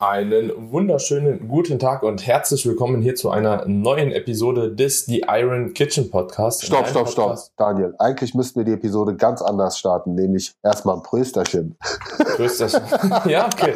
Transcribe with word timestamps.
Einen 0.00 0.70
wunderschönen 0.70 1.48
guten 1.48 1.80
Tag 1.80 2.04
und 2.04 2.24
herzlich 2.24 2.64
willkommen 2.64 3.02
hier 3.02 3.16
zu 3.16 3.30
einer 3.30 3.66
neuen 3.66 4.12
Episode 4.12 4.72
des 4.72 5.06
The 5.06 5.24
Iron 5.26 5.74
Kitchen 5.74 6.08
Podcast. 6.08 6.64
Stopp, 6.64 6.86
stopp, 6.86 7.08
stopp. 7.08 7.36
Daniel, 7.56 7.96
eigentlich 7.98 8.32
müssten 8.32 8.60
wir 8.60 8.64
die 8.64 8.74
Episode 8.74 9.16
ganz 9.16 9.42
anders 9.42 9.76
starten, 9.76 10.14
nämlich 10.14 10.52
erstmal 10.62 10.94
ein 10.94 11.02
Prösterchen. 11.02 11.76
Prösterchen. 12.36 12.80
ja, 13.28 13.46
okay. 13.46 13.74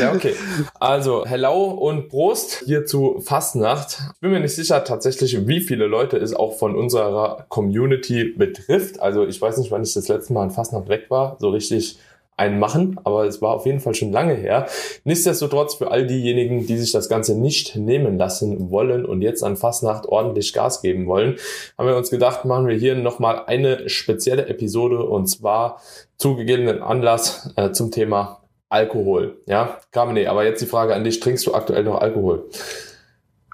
Ja, 0.00 0.14
okay. 0.14 0.34
Also, 0.80 1.26
hello 1.26 1.64
und 1.64 2.08
Prost 2.08 2.62
hier 2.64 2.86
zu 2.86 3.20
Fastnacht. 3.20 3.98
Ich 4.14 4.20
bin 4.20 4.30
mir 4.30 4.40
nicht 4.40 4.54
sicher 4.54 4.84
tatsächlich, 4.84 5.46
wie 5.46 5.60
viele 5.60 5.84
Leute 5.84 6.16
es 6.16 6.32
auch 6.32 6.56
von 6.56 6.74
unserer 6.74 7.44
Community 7.50 8.32
betrifft. 8.38 9.00
Also, 9.00 9.26
ich 9.26 9.38
weiß 9.38 9.58
nicht, 9.58 9.70
wann 9.70 9.82
ich 9.82 9.92
das 9.92 10.08
letzte 10.08 10.32
Mal 10.32 10.44
in 10.44 10.50
Fastnacht 10.50 10.88
weg 10.88 11.10
war. 11.10 11.36
So 11.40 11.50
richtig 11.50 11.98
einen 12.36 12.58
machen, 12.58 13.00
aber 13.04 13.24
es 13.24 13.40
war 13.40 13.54
auf 13.54 13.66
jeden 13.66 13.80
Fall 13.80 13.94
schon 13.94 14.12
lange 14.12 14.34
her. 14.34 14.66
Nichtsdestotrotz 15.04 15.74
für 15.74 15.90
all 15.90 16.06
diejenigen, 16.06 16.66
die 16.66 16.76
sich 16.76 16.92
das 16.92 17.08
Ganze 17.08 17.38
nicht 17.38 17.76
nehmen 17.76 18.18
lassen 18.18 18.70
wollen 18.70 19.06
und 19.06 19.22
jetzt 19.22 19.42
an 19.42 19.56
Fastnacht 19.56 20.06
ordentlich 20.06 20.52
Gas 20.52 20.82
geben 20.82 21.06
wollen, 21.06 21.36
haben 21.78 21.88
wir 21.88 21.96
uns 21.96 22.10
gedacht, 22.10 22.44
machen 22.44 22.66
wir 22.66 22.76
hier 22.76 22.94
nochmal 22.94 23.44
eine 23.46 23.88
spezielle 23.88 24.46
Episode 24.46 25.04
und 25.04 25.26
zwar 25.28 25.80
zugegebenen 26.18 26.82
Anlass 26.82 27.52
äh, 27.56 27.72
zum 27.72 27.90
Thema 27.90 28.42
Alkohol. 28.68 29.40
Ja, 29.46 29.78
Carmine, 29.92 30.28
aber 30.28 30.44
jetzt 30.44 30.60
die 30.60 30.66
Frage 30.66 30.94
an 30.94 31.04
dich, 31.04 31.20
trinkst 31.20 31.46
du 31.46 31.54
aktuell 31.54 31.84
noch 31.84 32.00
Alkohol? 32.00 32.48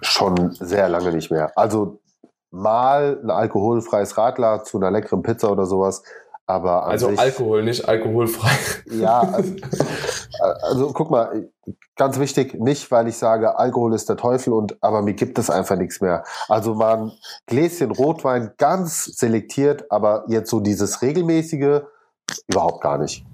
Schon 0.00 0.50
sehr 0.52 0.88
lange 0.88 1.12
nicht 1.12 1.30
mehr. 1.30 1.52
Also 1.56 2.00
mal 2.50 3.20
ein 3.22 3.30
alkoholfreies 3.30 4.16
Radler 4.18 4.64
zu 4.64 4.78
einer 4.78 4.90
leckeren 4.90 5.22
Pizza 5.22 5.50
oder 5.52 5.66
sowas, 5.66 6.02
aber 6.52 6.86
also 6.86 7.10
sich, 7.10 7.18
Alkohol, 7.18 7.64
nicht 7.64 7.88
alkoholfrei. 7.88 8.50
Ja, 8.90 9.20
also, 9.32 9.54
also, 10.62 10.92
guck 10.92 11.10
mal, 11.10 11.48
ganz 11.96 12.18
wichtig, 12.18 12.54
nicht 12.54 12.90
weil 12.90 13.08
ich 13.08 13.16
sage, 13.16 13.58
Alkohol 13.58 13.94
ist 13.94 14.08
der 14.08 14.16
Teufel 14.16 14.52
und 14.52 14.82
aber 14.82 15.02
mir 15.02 15.14
gibt 15.14 15.38
es 15.38 15.50
einfach 15.50 15.76
nichts 15.76 16.00
mehr. 16.00 16.24
Also 16.48 16.74
mal 16.74 16.96
ein 16.96 17.12
Gläschen 17.46 17.90
Rotwein 17.90 18.52
ganz 18.58 19.04
selektiert, 19.04 19.90
aber 19.90 20.24
jetzt 20.28 20.50
so 20.50 20.60
dieses 20.60 21.02
regelmäßige 21.02 21.82
überhaupt 22.48 22.82
gar 22.82 22.98
nicht. 22.98 23.24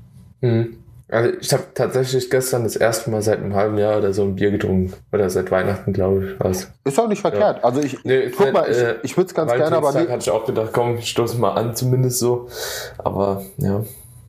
Mhm. 0.41 0.83
Also 1.11 1.31
ich 1.41 1.53
habe 1.53 1.65
tatsächlich 1.75 2.29
gestern 2.29 2.65
das 2.65 2.77
erste 2.77 3.11
Mal 3.11 3.23
seit 3.23 3.39
einem 3.39 3.55
halben 3.55 3.79
Jahr 3.79 3.99
oder 3.99 4.13
so 4.13 4.23
ein 4.23 4.35
Bier 4.35 4.51
getrunken. 4.51 4.93
Oder 5.11 5.31
seit 5.31 5.51
Weihnachten, 5.51 5.93
glaube 5.93 6.25
ich. 6.25 6.41
Was. 6.41 6.69
Ist 6.85 7.01
auch 7.01 7.09
nicht 7.09 7.23
verkehrt. 7.23 7.59
Ja. 7.59 7.65
Also 7.65 7.81
ich, 7.81 8.05
nee, 8.05 8.31
guck 8.31 8.53
mal, 8.53 8.71
ich, 8.71 8.77
äh, 8.77 8.97
ich 9.03 9.17
würde 9.17 9.29
es 9.29 9.35
ganz 9.35 9.53
gerne, 9.53 9.77
aber 9.77 9.93
nicht. 9.93 10.11
hatte 10.11 10.23
ich 10.23 10.31
auch 10.31 10.45
gedacht, 10.45 10.71
komm, 10.73 11.01
stoß 11.01 11.39
mal 11.39 11.53
an, 11.53 11.75
zumindest 11.75 12.19
so. 12.19 12.49
Aber 12.99 13.43
ja. 13.57 13.83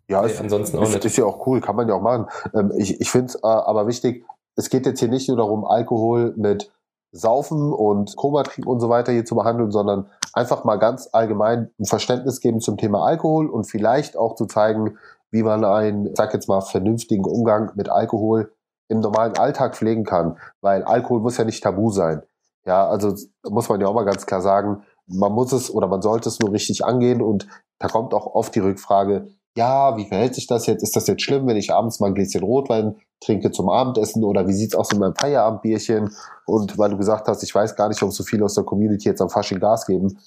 Ja, 0.09 0.21
nee, 0.21 0.31
ist, 0.31 0.39
ansonsten 0.39 0.77
auch 0.77 0.83
ist, 0.83 0.93
nicht. 0.93 1.05
Ist 1.05 1.17
ja 1.17 1.25
auch 1.25 1.45
cool, 1.45 1.59
kann 1.59 1.75
man 1.75 1.87
ja 1.87 1.95
auch 1.95 2.01
machen. 2.01 2.27
Ähm, 2.53 2.71
ich 2.77 2.99
ich 3.01 3.11
finde 3.11 3.27
es 3.27 3.35
äh, 3.35 3.39
aber 3.43 3.85
wichtig, 3.87 4.23
es 4.55 4.69
geht 4.69 4.85
jetzt 4.85 4.99
hier 4.99 5.09
nicht 5.09 5.27
nur 5.27 5.37
darum, 5.37 5.65
Alkohol 5.65 6.33
mit 6.37 6.71
Saufen 7.11 7.73
und 7.73 8.15
Koma 8.15 8.43
trinken 8.43 8.69
und 8.69 8.79
so 8.79 8.89
weiter 8.89 9.11
hier 9.11 9.25
zu 9.25 9.35
behandeln, 9.35 9.71
sondern 9.71 10.07
einfach 10.33 10.63
mal 10.63 10.77
ganz 10.77 11.09
allgemein 11.11 11.71
ein 11.79 11.85
Verständnis 11.85 12.39
geben 12.39 12.59
zum 12.59 12.77
Thema 12.77 13.03
Alkohol 13.05 13.49
und 13.49 13.65
vielleicht 13.65 14.15
auch 14.15 14.35
zu 14.35 14.45
zeigen, 14.45 14.97
wie 15.31 15.43
man 15.43 15.63
einen, 15.65 16.15
sag 16.15 16.33
jetzt 16.33 16.47
mal, 16.47 16.61
vernünftigen 16.61 17.25
Umgang 17.25 17.71
mit 17.75 17.89
Alkohol 17.89 18.51
im 18.87 18.99
normalen 18.99 19.37
Alltag 19.37 19.75
pflegen 19.75 20.03
kann. 20.03 20.37
Weil 20.61 20.83
Alkohol 20.83 21.21
muss 21.21 21.37
ja 21.37 21.45
nicht 21.45 21.63
tabu 21.63 21.91
sein. 21.91 22.23
Ja, 22.65 22.87
also 22.87 23.15
muss 23.47 23.69
man 23.69 23.79
ja 23.81 23.87
auch 23.87 23.93
mal 23.93 24.05
ganz 24.05 24.25
klar 24.25 24.41
sagen, 24.41 24.83
man 25.07 25.31
muss 25.31 25.51
es 25.51 25.73
oder 25.73 25.87
man 25.87 26.01
sollte 26.01 26.29
es 26.29 26.39
nur 26.39 26.51
richtig 26.51 26.85
angehen 26.85 27.21
und 27.21 27.47
da 27.79 27.87
kommt 27.87 28.13
auch 28.13 28.27
oft 28.27 28.53
die 28.53 28.59
Rückfrage, 28.59 29.29
ja, 29.57 29.97
wie 29.97 30.05
verhält 30.05 30.35
sich 30.35 30.47
das 30.47 30.67
jetzt? 30.67 30.83
Ist 30.83 30.95
das 30.95 31.07
jetzt 31.07 31.23
schlimm, 31.23 31.47
wenn 31.47 31.57
ich 31.57 31.73
abends 31.73 31.99
mal 31.99 32.07
ein 32.07 32.13
Gläschen 32.13 32.43
Rotwein 32.43 32.95
trinke 33.19 33.51
zum 33.51 33.69
Abendessen 33.69 34.23
oder 34.23 34.47
wie 34.47 34.53
sieht's 34.53 34.75
aus 34.75 34.91
mit 34.91 34.99
meinem 34.99 35.15
Feierabendbierchen? 35.15 36.15
Und 36.45 36.77
weil 36.77 36.91
du 36.91 36.97
gesagt 36.97 37.27
hast, 37.27 37.43
ich 37.43 37.53
weiß 37.53 37.75
gar 37.75 37.89
nicht, 37.89 38.01
ob 38.03 38.13
so 38.13 38.23
viele 38.23 38.45
aus 38.45 38.53
der 38.53 38.63
Community 38.63 39.09
jetzt 39.09 39.21
am 39.21 39.29
Fasching 39.29 39.59
Gas 39.59 39.85
geben. 39.85 40.17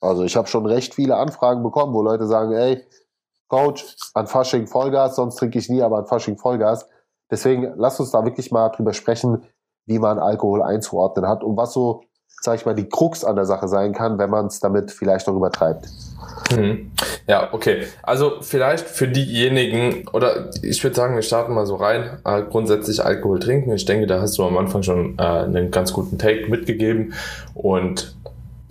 Also 0.00 0.24
ich 0.24 0.36
habe 0.36 0.48
schon 0.48 0.66
recht 0.66 0.94
viele 0.94 1.16
Anfragen 1.16 1.62
bekommen, 1.62 1.94
wo 1.94 2.02
Leute 2.02 2.26
sagen, 2.26 2.52
ey, 2.52 2.84
Coach, 3.52 3.84
an 4.14 4.26
Fasching 4.26 4.66
Vollgas, 4.66 5.16
sonst 5.16 5.36
trinke 5.36 5.58
ich 5.58 5.68
nie, 5.68 5.82
aber 5.82 5.98
an 5.98 6.06
Fasching 6.06 6.38
Vollgas. 6.38 6.88
Deswegen 7.30 7.74
lass 7.76 8.00
uns 8.00 8.10
da 8.10 8.24
wirklich 8.24 8.50
mal 8.50 8.70
drüber 8.70 8.94
sprechen, 8.94 9.42
wie 9.84 9.98
man 9.98 10.18
Alkohol 10.18 10.62
einzuordnen 10.62 11.28
hat 11.28 11.44
und 11.44 11.54
was 11.54 11.74
so, 11.74 12.00
sag 12.40 12.54
ich 12.54 12.64
mal, 12.64 12.74
die 12.74 12.88
Krux 12.88 13.26
an 13.26 13.36
der 13.36 13.44
Sache 13.44 13.68
sein 13.68 13.92
kann, 13.92 14.16
wenn 14.16 14.30
man 14.30 14.46
es 14.46 14.60
damit 14.60 14.90
vielleicht 14.90 15.26
noch 15.26 15.36
übertreibt. 15.36 15.86
Mhm. 16.50 16.92
Ja, 17.26 17.52
okay. 17.52 17.84
Also 18.02 18.40
vielleicht 18.40 18.88
für 18.88 19.06
diejenigen, 19.06 20.08
oder 20.08 20.48
ich 20.62 20.82
würde 20.82 20.96
sagen, 20.96 21.14
wir 21.14 21.22
starten 21.22 21.52
mal 21.52 21.66
so 21.66 21.76
rein, 21.76 22.20
äh, 22.24 22.42
grundsätzlich 22.44 23.04
Alkohol 23.04 23.38
trinken. 23.38 23.70
Ich 23.72 23.84
denke, 23.84 24.06
da 24.06 24.22
hast 24.22 24.38
du 24.38 24.44
am 24.44 24.56
Anfang 24.56 24.82
schon 24.82 25.18
äh, 25.18 25.22
einen 25.22 25.70
ganz 25.70 25.92
guten 25.92 26.16
Take 26.16 26.48
mitgegeben. 26.48 27.12
Und 27.52 28.16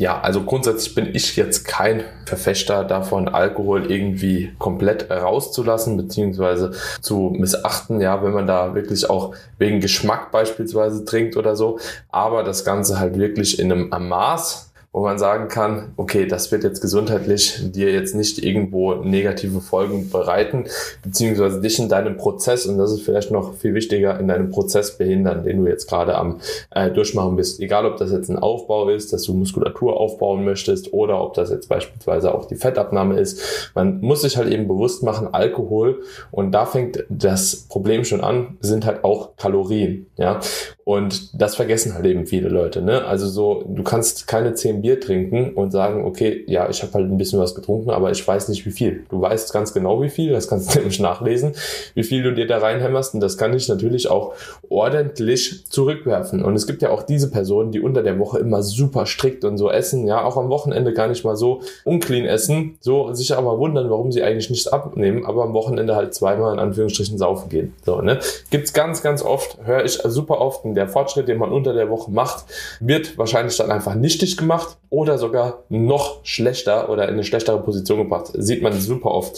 ja, 0.01 0.19
also 0.19 0.41
grundsätzlich 0.43 0.95
bin 0.95 1.13
ich 1.13 1.35
jetzt 1.35 1.63
kein 1.63 2.03
Verfechter 2.25 2.83
davon, 2.83 3.29
Alkohol 3.29 3.91
irgendwie 3.91 4.51
komplett 4.57 5.11
rauszulassen, 5.11 5.95
beziehungsweise 5.95 6.71
zu 7.01 7.31
missachten, 7.37 8.01
ja, 8.01 8.23
wenn 8.23 8.33
man 8.33 8.47
da 8.47 8.73
wirklich 8.73 9.07
auch 9.07 9.35
wegen 9.59 9.79
Geschmack 9.79 10.31
beispielsweise 10.31 11.05
trinkt 11.05 11.37
oder 11.37 11.55
so, 11.55 11.77
aber 12.09 12.41
das 12.41 12.65
Ganze 12.65 12.99
halt 12.99 13.19
wirklich 13.19 13.59
in 13.59 13.71
einem 13.71 13.89
Maß, 14.09 14.71
wo 14.91 15.01
man 15.03 15.19
sagen 15.19 15.49
kann, 15.49 15.93
okay, 16.11 16.27
das 16.27 16.51
wird 16.51 16.65
jetzt 16.65 16.81
gesundheitlich 16.81 17.71
dir 17.71 17.89
jetzt 17.89 18.15
nicht 18.15 18.43
irgendwo 18.43 18.95
negative 18.95 19.61
Folgen 19.61 20.09
bereiten, 20.09 20.65
beziehungsweise 21.05 21.61
dich 21.61 21.79
in 21.79 21.87
deinem 21.87 22.17
Prozess, 22.17 22.65
und 22.65 22.77
das 22.77 22.91
ist 22.91 23.03
vielleicht 23.03 23.31
noch 23.31 23.53
viel 23.55 23.73
wichtiger, 23.73 24.19
in 24.19 24.27
deinem 24.27 24.49
Prozess 24.49 24.97
behindern, 24.97 25.45
den 25.45 25.63
du 25.63 25.69
jetzt 25.69 25.87
gerade 25.87 26.15
am 26.15 26.41
äh, 26.71 26.91
Durchmachen 26.91 27.37
bist. 27.37 27.61
Egal, 27.61 27.85
ob 27.85 27.95
das 27.95 28.11
jetzt 28.11 28.29
ein 28.29 28.37
Aufbau 28.37 28.89
ist, 28.89 29.13
dass 29.13 29.23
du 29.23 29.33
Muskulatur 29.33 29.97
aufbauen 29.97 30.43
möchtest 30.43 30.91
oder 30.91 31.23
ob 31.23 31.33
das 31.33 31.49
jetzt 31.49 31.69
beispielsweise 31.69 32.35
auch 32.35 32.43
die 32.43 32.55
Fettabnahme 32.55 33.17
ist. 33.17 33.71
Man 33.73 34.01
muss 34.01 34.21
sich 34.23 34.35
halt 34.35 34.51
eben 34.51 34.67
bewusst 34.67 35.03
machen, 35.03 35.29
Alkohol, 35.33 36.01
und 36.31 36.51
da 36.51 36.65
fängt 36.65 37.05
das 37.07 37.67
Problem 37.69 38.03
schon 38.03 38.19
an, 38.19 38.57
sind 38.59 38.85
halt 38.85 39.05
auch 39.05 39.37
Kalorien, 39.37 40.07
ja. 40.17 40.41
Und 40.83 41.39
das 41.39 41.55
vergessen 41.55 41.93
halt 41.93 42.05
eben 42.05 42.25
viele 42.25 42.49
Leute, 42.49 42.81
ne? 42.81 43.05
Also 43.05 43.27
so, 43.27 43.63
du 43.65 43.81
kannst 43.81 44.27
keine 44.27 44.55
10 44.55 44.81
Bier 44.81 44.99
trinken 44.99 45.53
und 45.53 45.71
sagen, 45.71 46.00
okay, 46.03 46.43
ja, 46.47 46.69
ich 46.69 46.81
habe 46.81 46.93
halt 46.93 47.05
ein 47.05 47.17
bisschen 47.17 47.39
was 47.39 47.55
getrunken, 47.55 47.89
aber 47.89 48.11
ich 48.11 48.27
weiß 48.27 48.49
nicht 48.49 48.65
wie 48.65 48.71
viel. 48.71 49.05
Du 49.09 49.21
weißt 49.21 49.53
ganz 49.53 49.73
genau 49.73 50.01
wie 50.01 50.09
viel, 50.09 50.31
das 50.31 50.47
kannst 50.47 50.73
du 50.73 50.79
nämlich 50.79 50.99
nachlesen, 50.99 51.53
wie 51.93 52.03
viel 52.03 52.23
du 52.23 52.33
dir 52.33 52.47
da 52.47 52.59
reinhämmerst 52.59 53.13
und 53.13 53.19
das 53.19 53.37
kann 53.37 53.53
ich 53.53 53.67
natürlich 53.67 54.09
auch 54.09 54.33
ordentlich 54.69 55.65
zurückwerfen. 55.69 56.43
Und 56.43 56.55
es 56.55 56.67
gibt 56.67 56.81
ja 56.81 56.89
auch 56.89 57.03
diese 57.03 57.29
Personen, 57.31 57.71
die 57.71 57.79
unter 57.79 58.03
der 58.03 58.19
Woche 58.19 58.39
immer 58.39 58.63
super 58.63 59.05
strikt 59.05 59.43
und 59.43 59.57
so 59.57 59.69
essen, 59.69 60.07
ja, 60.07 60.23
auch 60.23 60.37
am 60.37 60.49
Wochenende 60.49 60.93
gar 60.93 61.07
nicht 61.07 61.23
mal 61.23 61.35
so 61.35 61.61
unclean 61.83 62.25
essen, 62.25 62.77
so 62.79 63.13
sich 63.13 63.35
aber 63.35 63.59
wundern, 63.59 63.89
warum 63.89 64.11
sie 64.11 64.23
eigentlich 64.23 64.49
nichts 64.49 64.67
abnehmen, 64.67 65.25
aber 65.25 65.43
am 65.43 65.53
Wochenende 65.53 65.95
halt 65.95 66.13
zweimal 66.13 66.53
in 66.53 66.59
Anführungsstrichen 66.59 67.17
saufen 67.17 67.49
gehen. 67.49 67.73
So, 67.85 68.01
ne? 68.01 68.19
Gibt's 68.49 68.73
ganz, 68.73 69.01
ganz 69.01 69.23
oft, 69.23 69.57
höre 69.63 69.83
ich 69.85 69.99
super 70.03 70.39
oft, 70.39 70.61
der 70.65 70.87
Fortschritt, 70.87 71.27
den 71.27 71.37
man 71.37 71.51
unter 71.51 71.73
der 71.73 71.89
Woche 71.89 72.11
macht, 72.11 72.45
wird 72.79 73.17
wahrscheinlich 73.17 73.57
dann 73.57 73.71
einfach 73.71 73.95
nichtig 73.95 74.37
gemacht 74.37 74.77
oder 74.89 75.17
sogar 75.17 75.63
noch 75.91 76.21
schlechter 76.23 76.89
oder 76.89 77.03
in 77.09 77.15
eine 77.15 77.25
schlechtere 77.25 77.61
Position 77.61 77.99
gebracht. 77.99 78.31
Sieht 78.33 78.61
man 78.61 78.79
super 78.79 79.11
oft. 79.11 79.37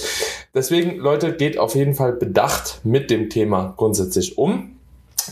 Deswegen, 0.54 0.98
Leute, 0.98 1.34
geht 1.34 1.58
auf 1.58 1.74
jeden 1.74 1.96
Fall 1.96 2.14
bedacht 2.14 2.82
mit 2.84 3.10
dem 3.10 3.30
Thema 3.30 3.74
grundsätzlich 3.76 4.38
um 4.38 4.70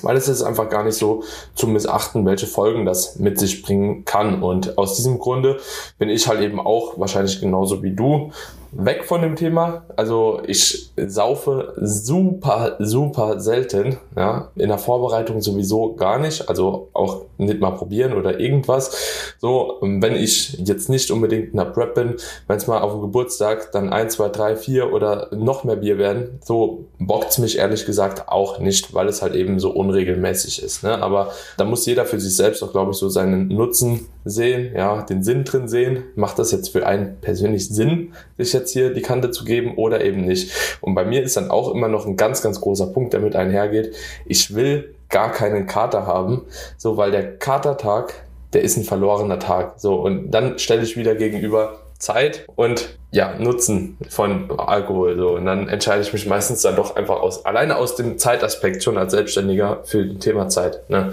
weil 0.03 0.15
es 0.15 0.29
ist 0.29 0.41
einfach 0.41 0.69
gar 0.69 0.85
nicht 0.85 0.95
so 0.95 1.23
zu 1.53 1.67
missachten, 1.67 2.25
welche 2.25 2.47
Folgen 2.47 2.85
das 2.85 3.19
mit 3.19 3.37
sich 3.37 3.61
bringen 3.61 4.05
kann. 4.05 4.41
Und 4.41 4.77
aus 4.77 4.95
diesem 4.95 5.19
Grunde 5.19 5.59
bin 5.99 6.09
ich 6.09 6.27
halt 6.27 6.39
eben 6.39 6.61
auch 6.61 6.97
wahrscheinlich 6.97 7.41
genauso 7.41 7.83
wie 7.83 7.91
du 7.91 8.31
weg 8.71 9.05
von 9.05 9.21
dem 9.21 9.35
Thema. 9.35 9.83
Also 9.95 10.41
ich 10.45 10.91
saufe 10.97 11.73
super, 11.81 12.75
super 12.79 13.39
selten. 13.39 13.97
Ja, 14.15 14.49
in 14.55 14.69
der 14.69 14.77
Vorbereitung 14.77 15.41
sowieso 15.41 15.95
gar 15.95 16.19
nicht. 16.19 16.47
Also 16.50 16.89
auch 16.94 17.25
nicht 17.38 17.59
mal 17.59 17.71
probieren 17.71 18.13
oder 18.13 18.39
irgendwas. 18.39 19.35
So, 19.39 19.77
wenn 19.81 20.15
ich 20.15 20.59
jetzt 20.59 20.89
nicht 20.89 21.12
unbedingt 21.12 21.51
in 21.51 21.57
der 21.57 21.65
Prep 21.65 21.95
bin, 21.95 22.15
wenn 22.47 22.57
es 22.57 22.68
mal 22.68 22.79
auf 22.79 22.91
dem 22.94 23.01
Geburtstag 23.01 23.71
dann 23.71 23.91
ein, 23.91 24.09
zwei, 24.09 24.29
drei, 24.29 24.56
vier 24.56 24.94
oder 24.94 25.29
noch 25.31 25.63
mehr 25.63 25.77
Bier 25.77 25.97
werden, 25.97 26.39
so 26.44 26.85
bockt's 27.00 27.38
mich 27.38 27.57
ehrlich 27.57 27.85
gesagt 27.85 28.29
auch 28.29 28.59
nicht, 28.59 28.94
weil 28.94 29.07
es 29.07 29.21
halt 29.21 29.35
eben 29.35 29.59
so 29.59 29.71
unregelmäßig 29.71 30.62
ist. 30.62 30.83
Ne? 30.83 31.01
Aber 31.01 31.31
da 31.57 31.65
muss 31.65 31.85
jeder 31.85 32.06
für 32.06 32.19
sich 32.19 32.35
selbst 32.35 32.63
auch, 32.63 32.71
glaube 32.71 32.91
ich, 32.91 32.97
so 32.97 33.09
seinen 33.09 33.47
Nutzen 33.47 34.07
sehen, 34.24 34.74
ja, 34.75 35.01
den 35.01 35.24
Sinn 35.24 35.44
drin 35.44 35.67
sehen. 35.67 36.03
Macht 36.15 36.39
das 36.39 36.51
jetzt 36.51 36.69
für 36.69 36.85
einen 36.85 37.17
persönlich 37.21 37.69
Sinn, 37.69 38.13
sich 38.38 38.53
jetzt 38.53 38.61
hier 38.69 38.94
die 38.94 39.02
Kante 39.02 39.31
zu 39.31 39.44
geben 39.44 39.75
oder 39.75 40.04
eben 40.04 40.25
nicht? 40.25 40.52
Und 40.81 40.96
bei 40.96 41.06
mir 41.06 41.24
ist 41.24 41.38
dann 41.38 41.52
auch 41.52 41.74
immer 41.74 41.88
noch 41.88 42.06
ein 42.06 42.16
ganz, 42.16 42.42
ganz 42.42 42.62
großer 42.62 42.88
Punkt, 42.88 43.13
der 43.13 43.19
mit 43.19 43.36
einhergeht. 43.36 43.96
Ich 44.25 44.56
will 44.56 44.96
gar 45.10 45.31
keinen 45.31 45.68
Kater 45.68 46.08
haben, 46.08 46.46
so, 46.78 46.98
weil 46.98 47.12
der 47.12 47.38
Katertag, 47.38 48.13
der 48.54 48.62
ist 48.62 48.78
ein 48.78 48.84
verlorener 48.84 49.40
Tag. 49.40 49.80
So, 49.80 49.96
und 49.96 50.31
dann 50.31 50.58
stelle 50.58 50.84
ich 50.84 50.98
wieder 50.98 51.16
gegenüber, 51.16 51.81
Zeit 52.01 52.45
und 52.56 52.98
ja, 53.12 53.38
Nutzen 53.38 53.98
von 54.09 54.50
Alkohol. 54.57 55.18
So. 55.18 55.36
Und 55.36 55.45
dann 55.45 55.68
entscheide 55.68 56.01
ich 56.01 56.13
mich 56.13 56.25
meistens 56.27 56.62
dann 56.62 56.75
doch 56.75 56.95
einfach 56.95 57.21
aus, 57.21 57.45
alleine 57.45 57.75
aus 57.75 57.95
dem 57.95 58.18
Zeitaspekt 58.18 58.83
schon 58.83 58.98
als 58.98 59.12
Selbstständiger 59.12 59.81
für 59.83 60.06
das 60.06 60.19
Thema 60.19 60.48
Zeit. 60.48 60.89
Ne? 60.89 61.12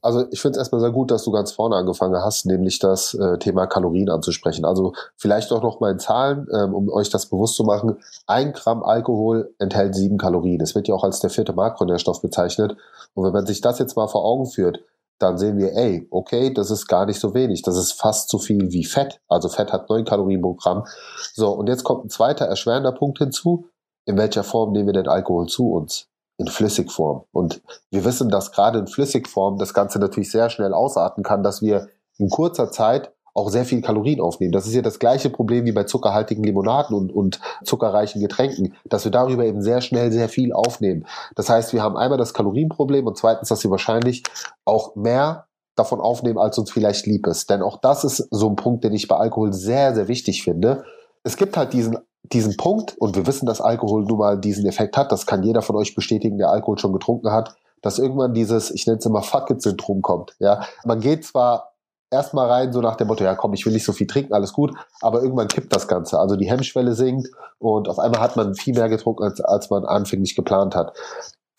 Also 0.00 0.26
ich 0.30 0.40
finde 0.40 0.56
es 0.56 0.58
erstmal 0.58 0.80
sehr 0.80 0.90
gut, 0.90 1.10
dass 1.10 1.24
du 1.24 1.32
ganz 1.32 1.52
vorne 1.52 1.76
angefangen 1.76 2.16
hast, 2.22 2.46
nämlich 2.46 2.78
das 2.78 3.14
äh, 3.14 3.38
Thema 3.38 3.66
Kalorien 3.66 4.10
anzusprechen. 4.10 4.64
Also 4.64 4.92
vielleicht 5.16 5.50
auch 5.50 5.62
noch 5.62 5.80
mal 5.80 5.92
in 5.92 5.98
Zahlen, 5.98 6.46
ähm, 6.52 6.74
um 6.74 6.88
euch 6.90 7.10
das 7.10 7.26
bewusst 7.26 7.56
zu 7.56 7.64
machen. 7.64 7.96
Ein 8.26 8.52
Gramm 8.52 8.82
Alkohol 8.82 9.54
enthält 9.58 9.94
sieben 9.94 10.18
Kalorien. 10.18 10.58
Das 10.58 10.74
wird 10.74 10.88
ja 10.88 10.94
auch 10.94 11.04
als 11.04 11.20
der 11.20 11.30
vierte 11.30 11.52
Makronährstoff 11.52 12.22
bezeichnet. 12.22 12.76
Und 13.14 13.24
wenn 13.24 13.32
man 13.32 13.46
sich 13.46 13.60
das 13.60 13.78
jetzt 13.78 13.96
mal 13.96 14.08
vor 14.08 14.24
Augen 14.24 14.46
führt, 14.46 14.80
dann 15.18 15.38
sehen 15.38 15.58
wir, 15.58 15.72
ey, 15.74 16.06
okay, 16.10 16.52
das 16.52 16.70
ist 16.70 16.86
gar 16.86 17.06
nicht 17.06 17.20
so 17.20 17.34
wenig. 17.34 17.62
Das 17.62 17.76
ist 17.76 17.92
fast 17.92 18.28
so 18.28 18.38
viel 18.38 18.72
wie 18.72 18.84
Fett. 18.84 19.20
Also 19.28 19.48
Fett 19.48 19.72
hat 19.72 19.88
neun 19.88 20.04
Kalorien 20.04 20.42
pro 20.42 20.54
Gramm. 20.54 20.84
So, 21.32 21.52
und 21.52 21.68
jetzt 21.68 21.84
kommt 21.84 22.04
ein 22.04 22.10
zweiter 22.10 22.46
erschwerender 22.46 22.92
Punkt 22.92 23.18
hinzu. 23.18 23.68
In 24.06 24.18
welcher 24.18 24.44
Form 24.44 24.72
nehmen 24.72 24.86
wir 24.86 24.92
denn 24.92 25.08
Alkohol 25.08 25.46
zu 25.46 25.70
uns? 25.70 26.08
in 26.36 26.48
Flüssigform. 26.48 27.24
Und 27.32 27.62
wir 27.90 28.04
wissen, 28.04 28.28
dass 28.28 28.52
gerade 28.52 28.80
in 28.80 28.86
Flüssigform 28.86 29.58
das 29.58 29.72
Ganze 29.72 29.98
natürlich 29.98 30.30
sehr 30.30 30.50
schnell 30.50 30.74
ausarten 30.74 31.22
kann, 31.22 31.42
dass 31.42 31.62
wir 31.62 31.88
in 32.18 32.28
kurzer 32.28 32.70
Zeit 32.70 33.13
auch 33.34 33.50
sehr 33.50 33.64
viel 33.64 33.82
Kalorien 33.82 34.20
aufnehmen. 34.20 34.52
Das 34.52 34.66
ist 34.66 34.74
ja 34.74 34.82
das 34.82 34.98
gleiche 34.98 35.28
Problem 35.28 35.64
wie 35.64 35.72
bei 35.72 35.84
zuckerhaltigen 35.84 36.44
Limonaden 36.44 36.96
und, 36.96 37.12
und 37.12 37.40
zuckerreichen 37.64 38.20
Getränken, 38.20 38.74
dass 38.84 39.04
wir 39.04 39.10
darüber 39.12 39.44
eben 39.44 39.60
sehr 39.60 39.80
schnell 39.80 40.12
sehr 40.12 40.28
viel 40.28 40.52
aufnehmen. 40.52 41.06
Das 41.34 41.50
heißt, 41.50 41.72
wir 41.72 41.82
haben 41.82 41.96
einmal 41.96 42.18
das 42.18 42.32
Kalorienproblem 42.32 43.06
und 43.06 43.18
zweitens, 43.18 43.48
dass 43.48 43.64
wir 43.64 43.70
wahrscheinlich 43.70 44.22
auch 44.64 44.94
mehr 44.94 45.46
davon 45.74 46.00
aufnehmen, 46.00 46.38
als 46.38 46.56
uns 46.58 46.70
vielleicht 46.70 47.06
lieb 47.06 47.26
ist. 47.26 47.50
Denn 47.50 47.60
auch 47.60 47.78
das 47.80 48.04
ist 48.04 48.28
so 48.30 48.48
ein 48.48 48.56
Punkt, 48.56 48.84
den 48.84 48.92
ich 48.92 49.08
bei 49.08 49.16
Alkohol 49.16 49.52
sehr, 49.52 49.94
sehr 49.94 50.06
wichtig 50.06 50.44
finde. 50.44 50.84
Es 51.24 51.36
gibt 51.36 51.56
halt 51.56 51.72
diesen 51.72 51.98
diesen 52.32 52.56
Punkt, 52.56 52.96
und 52.98 53.16
wir 53.16 53.26
wissen, 53.26 53.44
dass 53.44 53.60
Alkohol 53.60 54.04
nun 54.04 54.18
mal 54.18 54.40
diesen 54.40 54.66
Effekt 54.66 54.96
hat, 54.96 55.12
das 55.12 55.26
kann 55.26 55.42
jeder 55.42 55.60
von 55.60 55.76
euch 55.76 55.94
bestätigen, 55.94 56.38
der 56.38 56.48
Alkohol 56.48 56.78
schon 56.78 56.94
getrunken 56.94 57.30
hat, 57.30 57.54
dass 57.82 57.98
irgendwann 57.98 58.32
dieses, 58.32 58.70
ich 58.70 58.86
nenne 58.86 58.98
es 58.98 59.04
immer 59.04 59.22
Fuck-it-Syndrom 59.22 60.00
kommt. 60.00 60.34
Ja, 60.38 60.64
man 60.84 61.00
geht 61.00 61.26
zwar 61.26 61.73
erstmal 62.14 62.50
rein, 62.50 62.72
so 62.72 62.80
nach 62.80 62.96
dem 62.96 63.08
Motto, 63.08 63.24
ja 63.24 63.34
komm, 63.34 63.52
ich 63.52 63.66
will 63.66 63.72
nicht 63.72 63.84
so 63.84 63.92
viel 63.92 64.06
trinken, 64.06 64.32
alles 64.32 64.52
gut, 64.52 64.72
aber 65.00 65.22
irgendwann 65.22 65.48
kippt 65.48 65.74
das 65.74 65.88
Ganze. 65.88 66.18
Also 66.18 66.36
die 66.36 66.48
Hemmschwelle 66.48 66.94
sinkt 66.94 67.28
und 67.58 67.88
auf 67.88 67.98
einmal 67.98 68.20
hat 68.20 68.36
man 68.36 68.54
viel 68.54 68.74
mehr 68.74 68.88
getrunken, 68.88 69.24
als, 69.24 69.40
als 69.40 69.70
man 69.70 69.84
anfänglich 69.84 70.34
geplant 70.34 70.74
hat. 70.74 70.96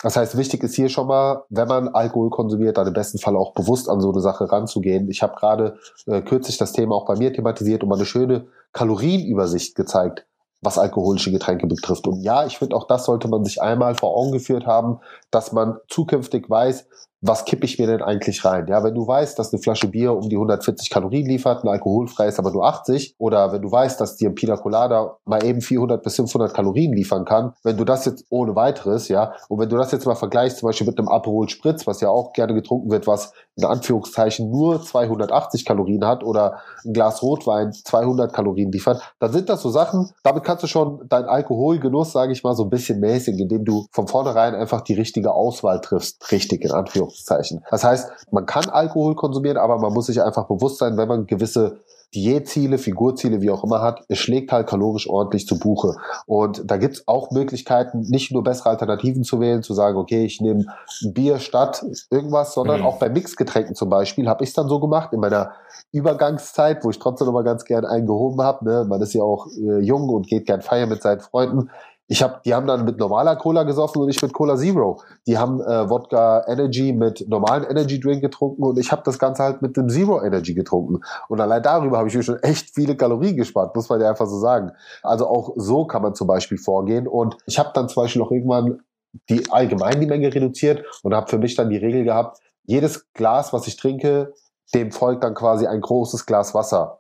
Das 0.01 0.17
heißt, 0.17 0.37
wichtig 0.37 0.63
ist 0.63 0.75
hier 0.75 0.89
schon 0.89 1.07
mal, 1.07 1.43
wenn 1.49 1.67
man 1.67 1.87
Alkohol 1.89 2.29
konsumiert, 2.29 2.77
dann 2.77 2.87
im 2.87 2.93
besten 2.93 3.17
Fall 3.17 3.35
auch 3.35 3.53
bewusst 3.53 3.89
an 3.89 4.01
so 4.01 4.11
eine 4.11 4.21
Sache 4.21 4.51
ranzugehen. 4.51 5.09
Ich 5.09 5.23
habe 5.23 5.35
gerade 5.35 5.77
äh, 6.05 6.21
kürzlich 6.21 6.57
das 6.57 6.73
Thema 6.73 6.95
auch 6.95 7.05
bei 7.05 7.15
mir 7.15 7.33
thematisiert 7.33 7.81
und 7.81 7.89
mal 7.89 7.95
eine 7.95 8.05
schöne 8.05 8.47
Kalorienübersicht 8.73 9.75
gezeigt 9.75 10.25
was 10.65 10.77
alkoholische 10.77 11.31
Getränke 11.31 11.67
betrifft. 11.67 12.07
Und 12.07 12.21
ja, 12.21 12.45
ich 12.45 12.57
finde, 12.57 12.75
auch 12.75 12.87
das 12.87 13.05
sollte 13.05 13.27
man 13.27 13.45
sich 13.45 13.61
einmal 13.61 13.95
vor 13.95 14.15
Augen 14.15 14.31
geführt 14.31 14.65
haben, 14.65 14.99
dass 15.31 15.51
man 15.51 15.77
zukünftig 15.87 16.49
weiß, 16.49 16.87
was 17.27 17.45
kippe 17.45 17.65
ich 17.65 17.79
mir 17.79 17.87
denn 17.87 18.01
eigentlich 18.01 18.45
rein? 18.45 18.67
Ja, 18.67 18.83
wenn 18.83 18.93
du 18.93 19.07
weißt, 19.07 19.37
dass 19.39 19.51
eine 19.51 19.61
Flasche 19.61 19.87
Bier 19.87 20.13
um 20.13 20.29
die 20.29 20.35
140 20.35 20.89
Kalorien 20.89 21.25
liefert, 21.25 21.63
ein 21.63 21.69
alkoholfreies 21.69 22.37
aber 22.37 22.51
nur 22.51 22.65
80, 22.65 23.15
oder 23.17 23.51
wenn 23.51 23.61
du 23.61 23.71
weißt, 23.71 23.99
dass 23.99 24.15
dir 24.15 24.29
ein 24.29 24.35
Pina 24.35 24.57
Colada 24.57 25.17
mal 25.25 25.43
eben 25.43 25.61
400 25.61 26.03
bis 26.03 26.15
500 26.17 26.53
Kalorien 26.53 26.93
liefern 26.93 27.25
kann, 27.25 27.53
wenn 27.63 27.77
du 27.77 27.83
das 27.83 28.05
jetzt 28.05 28.25
ohne 28.29 28.55
weiteres, 28.55 29.07
ja, 29.07 29.33
und 29.49 29.59
wenn 29.59 29.69
du 29.69 29.77
das 29.77 29.91
jetzt 29.91 30.05
mal 30.05 30.15
vergleichst, 30.15 30.59
zum 30.59 30.67
Beispiel 30.67 30.85
mit 30.85 30.99
einem 30.99 31.07
Aperol 31.07 31.49
Spritz, 31.49 31.87
was 31.87 31.99
ja 32.01 32.09
auch 32.09 32.33
gerne 32.33 32.53
getrunken 32.53 32.91
wird, 32.91 33.07
was 33.07 33.33
in 33.55 33.65
Anführungszeichen 33.65 34.51
nur 34.51 34.83
280 34.83 35.65
Kalorien 35.65 36.05
hat 36.05 36.23
oder 36.23 36.59
ein 36.85 36.93
Glas 36.93 37.23
Rotwein 37.23 37.71
200 37.73 38.33
Kalorien 38.33 38.71
liefert, 38.71 39.01
dann 39.19 39.31
sind 39.31 39.49
das 39.49 39.61
so 39.61 39.69
Sachen, 39.69 40.11
damit 40.23 40.43
kannst 40.43 40.63
du 40.63 40.67
schon 40.67 41.07
deinen 41.07 41.25
Alkoholgenuss, 41.25 42.11
sage 42.11 42.33
ich 42.33 42.43
mal, 42.43 42.55
so 42.55 42.63
ein 42.63 42.69
bisschen 42.69 42.99
mäßigen, 42.99 43.39
indem 43.39 43.65
du 43.65 43.87
von 43.91 44.07
vornherein 44.07 44.53
einfach 44.53 44.81
die 44.81 44.93
richtige 44.93 45.31
Auswahl 45.33 45.81
triffst, 45.81 46.31
richtig 46.31 46.63
in 46.63 46.71
Anführungszeichen. 46.71 47.14
Anführungszeichen. 47.15 47.63
Das 47.69 47.83
heißt, 47.83 48.11
man 48.31 48.45
kann 48.45 48.69
Alkohol 48.69 49.15
konsumieren, 49.15 49.57
aber 49.57 49.77
man 49.77 49.93
muss 49.93 50.07
sich 50.07 50.21
einfach 50.21 50.47
bewusst 50.47 50.79
sein, 50.79 50.97
wenn 50.97 51.07
man 51.07 51.27
gewisse 51.27 51.79
Diätziele, 52.13 52.77
Figurziele, 52.77 53.41
wie 53.41 53.49
auch 53.49 53.63
immer 53.63 53.81
hat, 53.81 54.01
es 54.07 54.19
schlägt 54.19 54.51
halt 54.51 54.67
kalorisch 54.67 55.09
ordentlich 55.09 55.47
zu 55.47 55.59
Buche. 55.59 55.95
Und 56.25 56.63
da 56.65 56.77
gibt 56.77 56.95
es 56.95 57.07
auch 57.07 57.31
Möglichkeiten, 57.31 58.01
nicht 58.01 58.31
nur 58.31 58.43
bessere 58.43 58.69
Alternativen 58.69 59.23
zu 59.23 59.41
wählen, 59.41 59.63
zu 59.63 59.73
sagen, 59.73 59.97
okay, 59.97 60.23
ich 60.23 60.39
nehme 60.39 60.65
Bier 61.13 61.39
statt 61.39 61.83
irgendwas, 62.09 62.53
sondern 62.53 62.81
mhm. 62.81 62.85
auch 62.85 62.99
bei 62.99 63.09
Mixgetränken 63.09 63.75
zum 63.75 63.89
Beispiel 63.89 64.29
habe 64.29 64.43
ich 64.43 64.51
es 64.51 64.53
dann 64.53 64.69
so 64.69 64.79
gemacht 64.79 65.11
in 65.11 65.19
meiner 65.19 65.51
Übergangszeit, 65.91 66.85
wo 66.85 66.89
ich 66.89 66.99
trotzdem 66.99 67.25
noch 67.25 67.33
mal 67.33 67.43
ganz 67.43 67.65
gern 67.65 67.85
eingehoben 67.85 68.41
habe. 68.41 68.63
Ne? 68.63 68.85
Man 68.87 69.01
ist 69.01 69.13
ja 69.13 69.23
auch 69.23 69.47
äh, 69.47 69.79
jung 69.79 70.07
und 70.07 70.27
geht 70.27 70.45
gern 70.45 70.61
feiern 70.61 70.89
mit 70.89 71.01
seinen 71.01 71.19
Freunden. 71.19 71.69
Ich 72.07 72.21
hab, 72.21 72.43
die 72.43 72.53
haben 72.53 72.67
dann 72.67 72.85
mit 72.85 72.99
normaler 72.99 73.35
Cola 73.35 73.63
gesoffen 73.63 74.01
und 74.01 74.09
ich 74.09 74.21
mit 74.21 74.31
Cola 74.31 74.55
Zero. 74.57 75.01
Die 75.25 75.39
haben 75.39 75.59
äh, 75.59 75.89
Wodka 75.89 76.45
Energy 76.47 76.93
mit 76.93 77.27
normalen 77.27 77.63
Energy 77.63 77.99
Drink 77.99 78.21
getrunken 78.21 78.63
und 78.63 78.77
ich 78.77 78.91
habe 78.91 79.01
das 79.03 79.17
Ganze 79.17 79.41
halt 79.41 79.63
mit 79.63 79.75
dem 79.75 79.89
Zero 79.89 80.23
Energy 80.23 80.53
getrunken. 80.53 81.01
Und 81.29 81.41
allein 81.41 81.63
darüber 81.63 81.97
habe 81.97 82.07
ich 82.07 82.15
mir 82.15 82.21
schon 82.21 82.37
echt 82.43 82.75
viele 82.75 82.95
Kalorien 82.95 83.35
gespart, 83.35 83.75
muss 83.75 83.89
man 83.89 84.01
ja 84.01 84.09
einfach 84.09 84.27
so 84.27 84.37
sagen. 84.37 84.71
Also 85.01 85.27
auch 85.27 85.53
so 85.55 85.85
kann 85.85 86.03
man 86.03 86.13
zum 86.13 86.27
Beispiel 86.27 86.59
vorgehen. 86.59 87.07
Und 87.07 87.37
ich 87.47 87.57
habe 87.57 87.71
dann 87.73 87.89
zum 87.89 88.03
Beispiel 88.03 88.21
auch 88.21 88.31
irgendwann 88.31 88.81
die 89.29 89.49
allgemein 89.49 89.99
die 89.99 90.07
Menge 90.07 90.33
reduziert 90.33 90.83
und 91.01 91.15
habe 91.15 91.29
für 91.29 91.39
mich 91.39 91.55
dann 91.55 91.69
die 91.69 91.77
Regel 91.77 92.03
gehabt, 92.03 92.39
jedes 92.65 93.11
Glas, 93.13 93.51
was 93.53 93.65
ich 93.67 93.77
trinke, 93.77 94.33
dem 94.73 94.91
folgt 94.91 95.23
dann 95.23 95.33
quasi 95.33 95.65
ein 95.65 95.81
großes 95.81 96.25
Glas 96.25 96.53
Wasser 96.53 96.99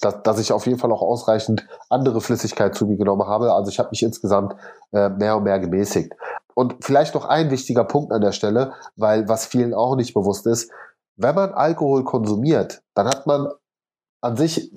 dass, 0.00 0.22
dass 0.22 0.38
ich 0.38 0.52
auf 0.52 0.66
jeden 0.66 0.78
Fall 0.78 0.92
auch 0.92 1.02
ausreichend 1.02 1.66
andere 1.88 2.20
Flüssigkeit 2.20 2.74
zu 2.74 2.86
mir 2.86 2.96
genommen 2.96 3.26
habe. 3.26 3.52
Also 3.52 3.70
ich 3.70 3.78
habe 3.78 3.90
mich 3.90 4.02
insgesamt 4.02 4.54
äh, 4.92 5.08
mehr 5.08 5.36
und 5.36 5.44
mehr 5.44 5.58
gemäßigt. 5.58 6.12
Und 6.54 6.76
vielleicht 6.80 7.14
noch 7.14 7.24
ein 7.24 7.50
wichtiger 7.50 7.84
Punkt 7.84 8.12
an 8.12 8.20
der 8.20 8.32
Stelle, 8.32 8.74
weil 8.96 9.28
was 9.28 9.46
vielen 9.46 9.74
auch 9.74 9.96
nicht 9.96 10.14
bewusst 10.14 10.46
ist, 10.46 10.70
wenn 11.16 11.34
man 11.34 11.52
Alkohol 11.52 12.04
konsumiert, 12.04 12.82
dann 12.94 13.06
hat 13.06 13.26
man 13.26 13.48
an 14.20 14.36
sich 14.36 14.72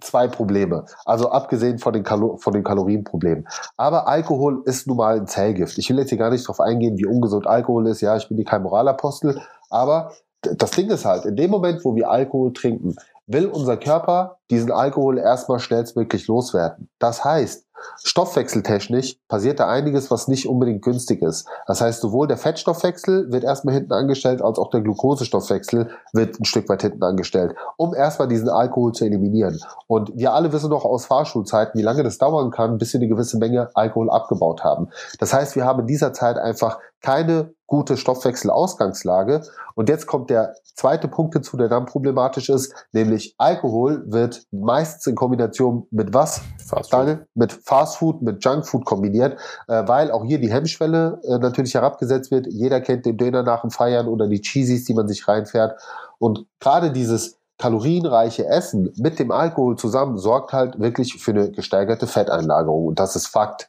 zwei 0.00 0.28
Probleme. 0.28 0.84
Also 1.04 1.30
abgesehen 1.30 1.78
von 1.78 1.92
den, 1.92 2.02
Kalo 2.02 2.36
von 2.36 2.52
den 2.52 2.62
Kalorienproblemen. 2.62 3.48
Aber 3.76 4.06
Alkohol 4.06 4.62
ist 4.64 4.86
nun 4.86 4.98
mal 4.98 5.16
ein 5.16 5.26
Zellgift. 5.26 5.76
Ich 5.78 5.88
will 5.88 5.98
jetzt 5.98 6.10
hier 6.10 6.18
gar 6.18 6.30
nicht 6.30 6.44
darauf 6.44 6.60
eingehen, 6.60 6.98
wie 6.98 7.06
ungesund 7.06 7.46
Alkohol 7.46 7.88
ist. 7.88 8.00
Ja, 8.00 8.16
ich 8.16 8.28
bin 8.28 8.36
hier 8.36 8.46
kein 8.46 8.62
Moralapostel. 8.62 9.40
Aber 9.70 10.12
das 10.42 10.70
Ding 10.72 10.88
ist 10.90 11.04
halt, 11.04 11.24
in 11.24 11.36
dem 11.36 11.50
Moment, 11.50 11.84
wo 11.84 11.96
wir 11.96 12.10
Alkohol 12.10 12.52
trinken, 12.52 12.94
will 13.28 13.46
unser 13.46 13.76
Körper 13.76 14.38
diesen 14.50 14.72
Alkohol 14.72 15.18
erstmal 15.18 15.60
schnellstmöglich 15.60 16.26
loswerden. 16.26 16.88
Das 16.98 17.24
heißt, 17.24 17.66
stoffwechseltechnisch 18.02 19.18
passiert 19.28 19.60
da 19.60 19.68
einiges, 19.68 20.10
was 20.10 20.26
nicht 20.26 20.48
unbedingt 20.48 20.82
günstig 20.82 21.22
ist. 21.22 21.46
Das 21.66 21.80
heißt, 21.80 22.00
sowohl 22.00 22.26
der 22.26 22.38
Fettstoffwechsel 22.38 23.30
wird 23.30 23.44
erstmal 23.44 23.74
hinten 23.74 23.92
angestellt, 23.92 24.42
als 24.42 24.58
auch 24.58 24.70
der 24.70 24.80
Glukosestoffwechsel 24.80 25.90
wird 26.12 26.40
ein 26.40 26.44
Stück 26.44 26.68
weit 26.68 26.82
hinten 26.82 27.02
angestellt, 27.02 27.54
um 27.76 27.94
erstmal 27.94 28.26
diesen 28.26 28.48
Alkohol 28.48 28.92
zu 28.92 29.04
eliminieren. 29.04 29.60
Und 29.86 30.10
wir 30.16 30.32
alle 30.32 30.52
wissen 30.52 30.70
noch 30.70 30.84
aus 30.84 31.06
Fahrschulzeiten, 31.06 31.78
wie 31.78 31.84
lange 31.84 32.02
das 32.02 32.18
dauern 32.18 32.50
kann, 32.50 32.78
bis 32.78 32.92
wir 32.94 33.00
eine 33.00 33.08
gewisse 33.08 33.38
Menge 33.38 33.70
Alkohol 33.74 34.10
abgebaut 34.10 34.64
haben. 34.64 34.88
Das 35.20 35.32
heißt, 35.32 35.54
wir 35.54 35.64
haben 35.64 35.80
in 35.80 35.86
dieser 35.86 36.12
Zeit 36.12 36.38
einfach 36.38 36.78
keine 37.02 37.52
gute 37.68 37.96
Stoffwechselausgangslage. 37.96 39.42
Und 39.74 39.88
jetzt 39.88 40.06
kommt 40.06 40.30
der 40.30 40.54
zweite 40.74 41.06
Punkt 41.06 41.34
hinzu, 41.34 41.56
der 41.56 41.68
dann 41.68 41.86
problematisch 41.86 42.48
ist, 42.48 42.74
nämlich 42.92 43.34
Alkohol 43.38 44.02
wird 44.06 44.42
meistens 44.50 45.06
in 45.06 45.14
Kombination 45.14 45.86
mit 45.90 46.12
was? 46.12 46.40
Fast 46.66 46.92
Daniel? 46.92 47.26
Mit 47.34 47.52
Fastfood, 47.52 48.22
mit 48.22 48.42
Junkfood 48.42 48.84
kombiniert, 48.84 49.38
äh, 49.68 49.86
weil 49.86 50.10
auch 50.10 50.24
hier 50.24 50.40
die 50.40 50.50
Hemmschwelle 50.50 51.20
äh, 51.22 51.38
natürlich 51.38 51.74
herabgesetzt 51.74 52.30
wird. 52.30 52.46
Jeder 52.48 52.80
kennt 52.80 53.06
den 53.06 53.18
Döner 53.18 53.42
nach 53.42 53.60
dem 53.60 53.70
Feiern 53.70 54.08
oder 54.08 54.26
die 54.26 54.40
Cheesies, 54.40 54.86
die 54.86 54.94
man 54.94 55.06
sich 55.06 55.28
reinfährt. 55.28 55.78
Und 56.18 56.46
gerade 56.58 56.90
dieses 56.90 57.36
kalorienreiche 57.58 58.46
Essen 58.46 58.92
mit 58.96 59.18
dem 59.18 59.30
Alkohol 59.30 59.76
zusammen 59.76 60.16
sorgt 60.16 60.52
halt 60.52 60.80
wirklich 60.80 61.20
für 61.22 61.32
eine 61.32 61.50
gesteigerte 61.50 62.06
Fetteinlagerung. 62.06 62.86
Und 62.86 62.98
das 62.98 63.14
ist 63.14 63.26
Fakt. 63.26 63.68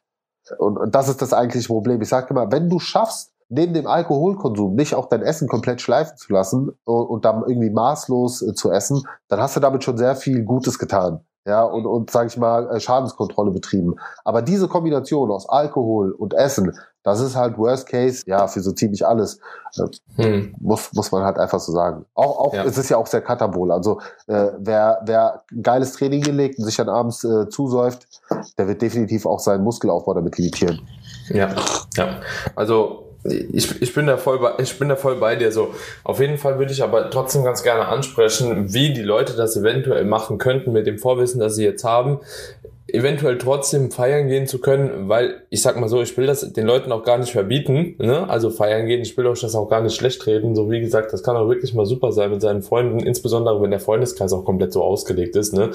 Und, 0.58 0.78
und 0.78 0.96
das 0.96 1.10
ist 1.10 1.22
das 1.22 1.34
eigentliche 1.34 1.68
Problem. 1.68 2.02
Ich 2.02 2.10
sage 2.10 2.28
immer, 2.30 2.52
wenn 2.52 2.70
du 2.70 2.80
schaffst, 2.80 3.29
neben 3.50 3.74
dem 3.74 3.88
Alkoholkonsum 3.88 4.76
nicht 4.76 4.96
auch 4.96 5.08
dein 5.08 5.22
Essen 5.22 5.48
komplett 5.48 5.82
schleifen 5.82 6.16
zu 6.18 6.32
lassen 6.32 6.70
und, 6.86 7.06
und 7.06 7.26
dann 7.26 7.42
irgendwie 7.42 7.72
maßlos 7.72 8.44
äh, 8.44 8.54
zu 8.54 8.72
essen, 8.72 9.04
dann 9.28 9.42
hast 9.42 9.56
du 9.56 9.60
damit 9.60 9.84
schon 9.84 9.98
sehr 9.98 10.16
viel 10.16 10.44
Gutes 10.44 10.80
getan. 10.80 11.22
Ja, 11.46 11.64
und, 11.64 11.88
und 11.88 12.12
sage 12.12 12.28
ich 12.28 12.38
mal, 12.38 12.70
äh, 12.70 12.80
Schadenskontrolle 12.80 13.52
betrieben. 13.52 13.96
Aber 14.24 14.42
diese 14.44 14.68
Kombination 14.68 15.32
aus 15.32 15.50
Alkohol 15.50 16.12
und 16.12 16.36
Essen, 16.36 16.78
das 17.02 17.22
ist 17.22 17.36
halt 17.36 17.58
Worst 17.58 17.88
Case, 17.88 18.24
ja, 18.28 18.48
für 18.48 18.60
so 18.60 18.72
ziemlich 18.72 19.08
alles. 19.08 19.40
Äh, 19.78 20.24
hm. 20.24 20.56
Muss, 20.60 20.94
muss 20.94 21.12
man 21.12 21.24
halt 21.24 21.40
einfach 21.40 21.60
so 21.60 21.72
sagen. 21.72 22.06
Auch, 22.14 22.40
auch 22.40 22.54
ja. 22.54 22.66
es 22.66 22.78
ist 22.78 22.90
ja 22.90 22.98
auch 22.98 23.08
sehr 23.08 23.22
katabol. 23.22 23.72
Also 23.72 24.00
äh, 24.28 24.52
wer, 24.60 25.02
wer 25.06 25.42
geiles 25.64 25.94
Training 25.94 26.22
gelegt 26.22 26.60
und 26.60 26.66
sich 26.66 26.76
dann 26.76 26.90
abends 26.90 27.24
äh, 27.24 27.50
zusäuft, 27.50 28.06
der 28.60 28.68
wird 28.68 28.82
definitiv 28.82 29.26
auch 29.26 29.40
seinen 29.40 29.64
Muskelaufbau 29.64 30.14
damit 30.14 30.38
limitieren. 30.38 30.88
Ja, 31.30 31.50
ja. 31.96 32.20
Also 32.56 33.09
ich, 33.24 33.82
ich 33.82 33.94
bin 33.94 34.08
da 34.08 34.18
voll 34.18 34.40
bei, 34.40 34.54
ich 34.60 34.78
bin 34.80 34.90
da 34.90 34.96
voll 34.96 35.16
bei 35.16 35.36
dir 35.36 35.52
so. 35.52 35.74
Auf 36.04 36.20
jeden 36.20 36.38
Fall 36.38 36.58
würde 36.58 36.72
ich 36.72 36.84
aber 36.84 37.10
trotzdem 37.10 37.44
ganz 37.44 37.64
gerne 37.64 37.88
ansprechen, 37.88 38.74
wie 38.74 38.94
die 38.94 39.02
Leute 39.02 39.34
das 39.34 39.58
eventuell 39.58 40.06
machen 40.06 40.38
könnten 40.38 40.72
mit 40.72 40.88
dem 40.88 40.98
Vorwissen, 40.98 41.40
das 41.40 41.56
sie 41.56 41.66
jetzt 41.66 41.84
haben 41.84 42.20
eventuell 42.94 43.38
trotzdem 43.38 43.92
feiern 43.92 44.28
gehen 44.28 44.48
zu 44.48 44.60
können, 44.60 45.10
weil 45.10 45.44
ich 45.50 45.62
sag 45.62 45.80
mal 45.80 45.90
so, 45.90 46.02
ich 46.02 46.18
will 46.18 46.28
das 46.28 46.54
den 46.54 46.66
Leuten 46.66 46.92
auch 46.92 47.04
gar 47.04 47.18
nicht 47.18 47.32
verbieten, 47.32 47.96
ne? 48.00 48.30
Also 48.30 48.50
feiern 48.50 48.88
gehen, 48.88 49.02
ich 49.02 49.18
will 49.18 49.28
euch 49.28 49.42
das 49.42 49.56
auch 49.56 49.70
gar 49.70 49.82
nicht 49.82 49.96
schlecht 49.96 50.26
reden. 50.28 50.56
So 50.56 50.70
wie 50.72 50.80
gesagt, 50.80 51.14
das 51.14 51.24
kann 51.24 51.36
auch 51.36 51.50
wirklich 51.50 51.74
mal 51.74 51.86
super 51.86 52.12
sein 52.12 52.32
mit 52.32 52.42
seinen 52.42 52.62
Freunden, 52.62 53.00
insbesondere 53.00 53.62
wenn 53.62 53.72
der 53.72 53.80
Freundeskreis 53.80 54.34
auch 54.34 54.46
komplett 54.46 54.74
so 54.74 54.84
ausgelegt 54.84 55.36
ist, 55.36 55.54
ne? 55.54 55.72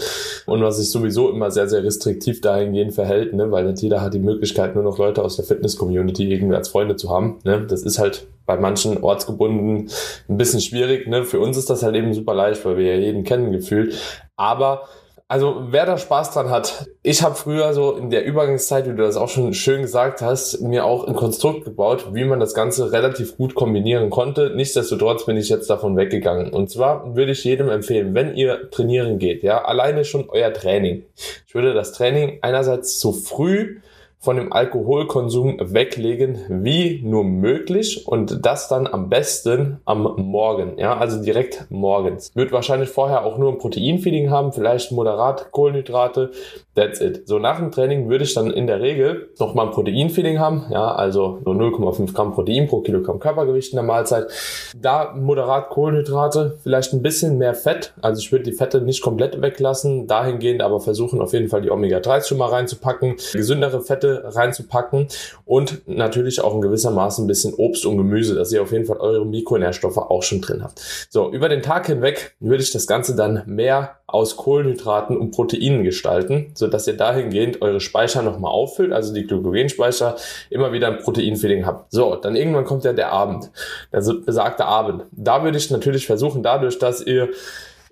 Und 0.46 0.62
was 0.62 0.78
sich 0.78 0.90
sowieso 0.90 1.30
immer 1.30 1.50
sehr, 1.50 1.68
sehr 1.68 1.84
restriktiv 1.84 2.40
dahingehend 2.40 2.94
verhält, 2.94 3.32
ne? 3.34 3.50
Weil 3.50 3.64
nicht 3.64 3.82
jeder 3.82 4.00
hat 4.00 4.14
die 4.14 4.18
Möglichkeit, 4.18 4.74
nur 4.74 4.84
noch 4.84 4.98
Leute 4.98 5.22
aus 5.22 5.36
der 5.36 5.44
Fitness-Community 5.44 6.32
irgendwie 6.32 6.54
als 6.54 6.68
Freunde 6.68 6.96
zu 6.96 7.10
haben. 7.10 7.38
Ne? 7.44 7.66
Das 7.68 7.82
ist 7.82 7.98
halt 7.98 8.26
bei 8.46 8.56
manchen 8.56 9.02
ortsgebunden 9.02 9.90
ein 10.28 10.36
bisschen 10.36 10.60
schwierig. 10.60 11.06
Ne? 11.06 11.24
Für 11.24 11.40
uns 11.40 11.56
ist 11.56 11.70
das 11.70 11.82
halt 11.82 11.94
eben 11.96 12.12
super 12.14 12.34
leicht, 12.34 12.64
weil 12.64 12.76
wir 12.76 12.94
ja 12.94 13.00
jeden 13.00 13.24
kennen 13.24 13.52
gefühlt. 13.52 13.94
Aber 14.36 14.82
also 15.26 15.64
wer 15.70 15.86
da 15.86 15.96
Spaß 15.96 16.32
dran 16.32 16.50
hat, 16.50 16.86
ich 17.02 17.22
habe 17.22 17.34
früher 17.34 17.72
so 17.72 17.96
in 17.96 18.10
der 18.10 18.24
Übergangszeit, 18.24 18.84
wie 18.86 18.90
du 18.90 19.02
das 19.02 19.16
auch 19.16 19.28
schon 19.28 19.54
schön 19.54 19.82
gesagt 19.82 20.20
hast, 20.20 20.60
mir 20.60 20.84
auch 20.84 21.06
ein 21.06 21.14
Konstrukt 21.14 21.64
gebaut, 21.64 22.08
wie 22.12 22.24
man 22.24 22.40
das 22.40 22.54
Ganze 22.54 22.92
relativ 22.92 23.36
gut 23.36 23.54
kombinieren 23.54 24.10
konnte. 24.10 24.52
Nichtsdestotrotz 24.54 25.24
bin 25.24 25.36
ich 25.36 25.48
jetzt 25.48 25.70
davon 25.70 25.96
weggegangen. 25.96 26.52
Und 26.52 26.70
zwar 26.70 27.16
würde 27.16 27.32
ich 27.32 27.42
jedem 27.42 27.70
empfehlen, 27.70 28.14
wenn 28.14 28.36
ihr 28.36 28.70
trainieren 28.70 29.18
geht, 29.18 29.42
ja, 29.42 29.64
alleine 29.64 30.04
schon 30.04 30.28
euer 30.28 30.52
Training. 30.52 31.04
Ich 31.46 31.54
würde 31.54 31.72
das 31.72 31.92
Training 31.92 32.38
einerseits 32.42 33.00
so 33.00 33.12
früh 33.12 33.80
von 34.24 34.36
dem 34.36 34.52
Alkoholkonsum 34.52 35.58
weglegen, 35.60 36.38
wie 36.48 37.02
nur 37.04 37.24
möglich 37.24 38.06
und 38.06 38.44
das 38.44 38.68
dann 38.68 38.86
am 38.86 39.10
besten 39.10 39.80
am 39.84 40.14
Morgen, 40.16 40.78
ja, 40.78 40.96
also 40.96 41.22
direkt 41.22 41.66
morgens. 41.68 42.30
Wird 42.34 42.50
wahrscheinlich 42.50 42.88
vorher 42.88 43.24
auch 43.24 43.36
nur 43.36 43.52
ein 43.52 43.58
Proteinfeeding 43.58 44.30
haben, 44.30 44.52
vielleicht 44.52 44.92
moderat 44.92 45.52
Kohlenhydrate, 45.52 46.30
that's 46.74 47.00
it. 47.00 47.28
So 47.28 47.38
nach 47.38 47.58
dem 47.58 47.70
Training 47.70 48.08
würde 48.08 48.24
ich 48.24 48.32
dann 48.32 48.50
in 48.50 48.66
der 48.66 48.80
Regel 48.80 49.28
nochmal 49.38 49.66
ein 49.66 49.72
Proteinfeeding 49.72 50.38
haben, 50.38 50.64
ja, 50.70 50.94
also 50.94 51.40
so 51.44 51.50
0,5 51.50 52.14
Gramm 52.14 52.32
Protein 52.32 52.66
pro 52.66 52.80
Kilogramm 52.80 53.18
Körpergewicht 53.18 53.72
in 53.72 53.76
der 53.76 53.84
Mahlzeit. 53.84 54.28
Da 54.74 55.14
moderat 55.14 55.68
Kohlenhydrate, 55.68 56.58
vielleicht 56.62 56.94
ein 56.94 57.02
bisschen 57.02 57.36
mehr 57.36 57.54
Fett, 57.54 57.92
also 58.00 58.20
ich 58.20 58.32
würde 58.32 58.44
die 58.44 58.52
Fette 58.52 58.80
nicht 58.80 59.02
komplett 59.02 59.42
weglassen, 59.42 60.06
dahingehend 60.06 60.62
aber 60.62 60.80
versuchen 60.80 61.20
auf 61.20 61.34
jeden 61.34 61.48
Fall 61.48 61.60
die 61.60 61.70
Omega-3 61.70 62.26
schon 62.26 62.38
mal 62.38 62.48
reinzupacken, 62.48 63.16
gesündere 63.34 63.82
Fette 63.82 64.13
reinzupacken 64.22 65.08
und 65.44 65.82
natürlich 65.86 66.40
auch 66.40 66.54
in 66.54 66.60
gewisser 66.60 66.90
Maße 66.90 67.22
ein 67.22 67.26
bisschen 67.26 67.54
Obst 67.54 67.86
und 67.86 67.96
Gemüse, 67.96 68.34
dass 68.34 68.52
ihr 68.52 68.62
auf 68.62 68.72
jeden 68.72 68.86
Fall 68.86 68.98
eure 68.98 69.26
Mikronährstoffe 69.26 69.98
auch 69.98 70.22
schon 70.22 70.40
drin 70.40 70.62
habt. 70.62 70.80
So, 71.10 71.32
über 71.32 71.48
den 71.48 71.62
Tag 71.62 71.86
hinweg 71.86 72.36
würde 72.40 72.62
ich 72.62 72.70
das 72.70 72.86
Ganze 72.86 73.16
dann 73.16 73.42
mehr 73.46 73.96
aus 74.06 74.36
Kohlenhydraten 74.36 75.16
und 75.16 75.32
Proteinen 75.32 75.82
gestalten, 75.82 76.52
so 76.54 76.66
dass 76.66 76.86
ihr 76.86 76.96
dahingehend 76.96 77.62
eure 77.62 77.80
Speicher 77.80 78.22
nochmal 78.22 78.52
auffüllt, 78.52 78.92
also 78.92 79.12
die 79.12 79.26
Glykogenspeicher 79.26 80.16
immer 80.50 80.72
wieder 80.72 80.88
ein 80.88 80.98
Proteinfeeding 80.98 81.66
habt. 81.66 81.90
So, 81.92 82.14
dann 82.14 82.36
irgendwann 82.36 82.64
kommt 82.64 82.84
ja 82.84 82.92
der 82.92 83.12
Abend, 83.12 83.50
der 83.92 84.02
besagte 84.24 84.66
Abend. 84.66 85.04
Da 85.10 85.42
würde 85.42 85.58
ich 85.58 85.70
natürlich 85.70 86.06
versuchen, 86.06 86.42
dadurch, 86.42 86.78
dass 86.78 87.04
ihr 87.04 87.30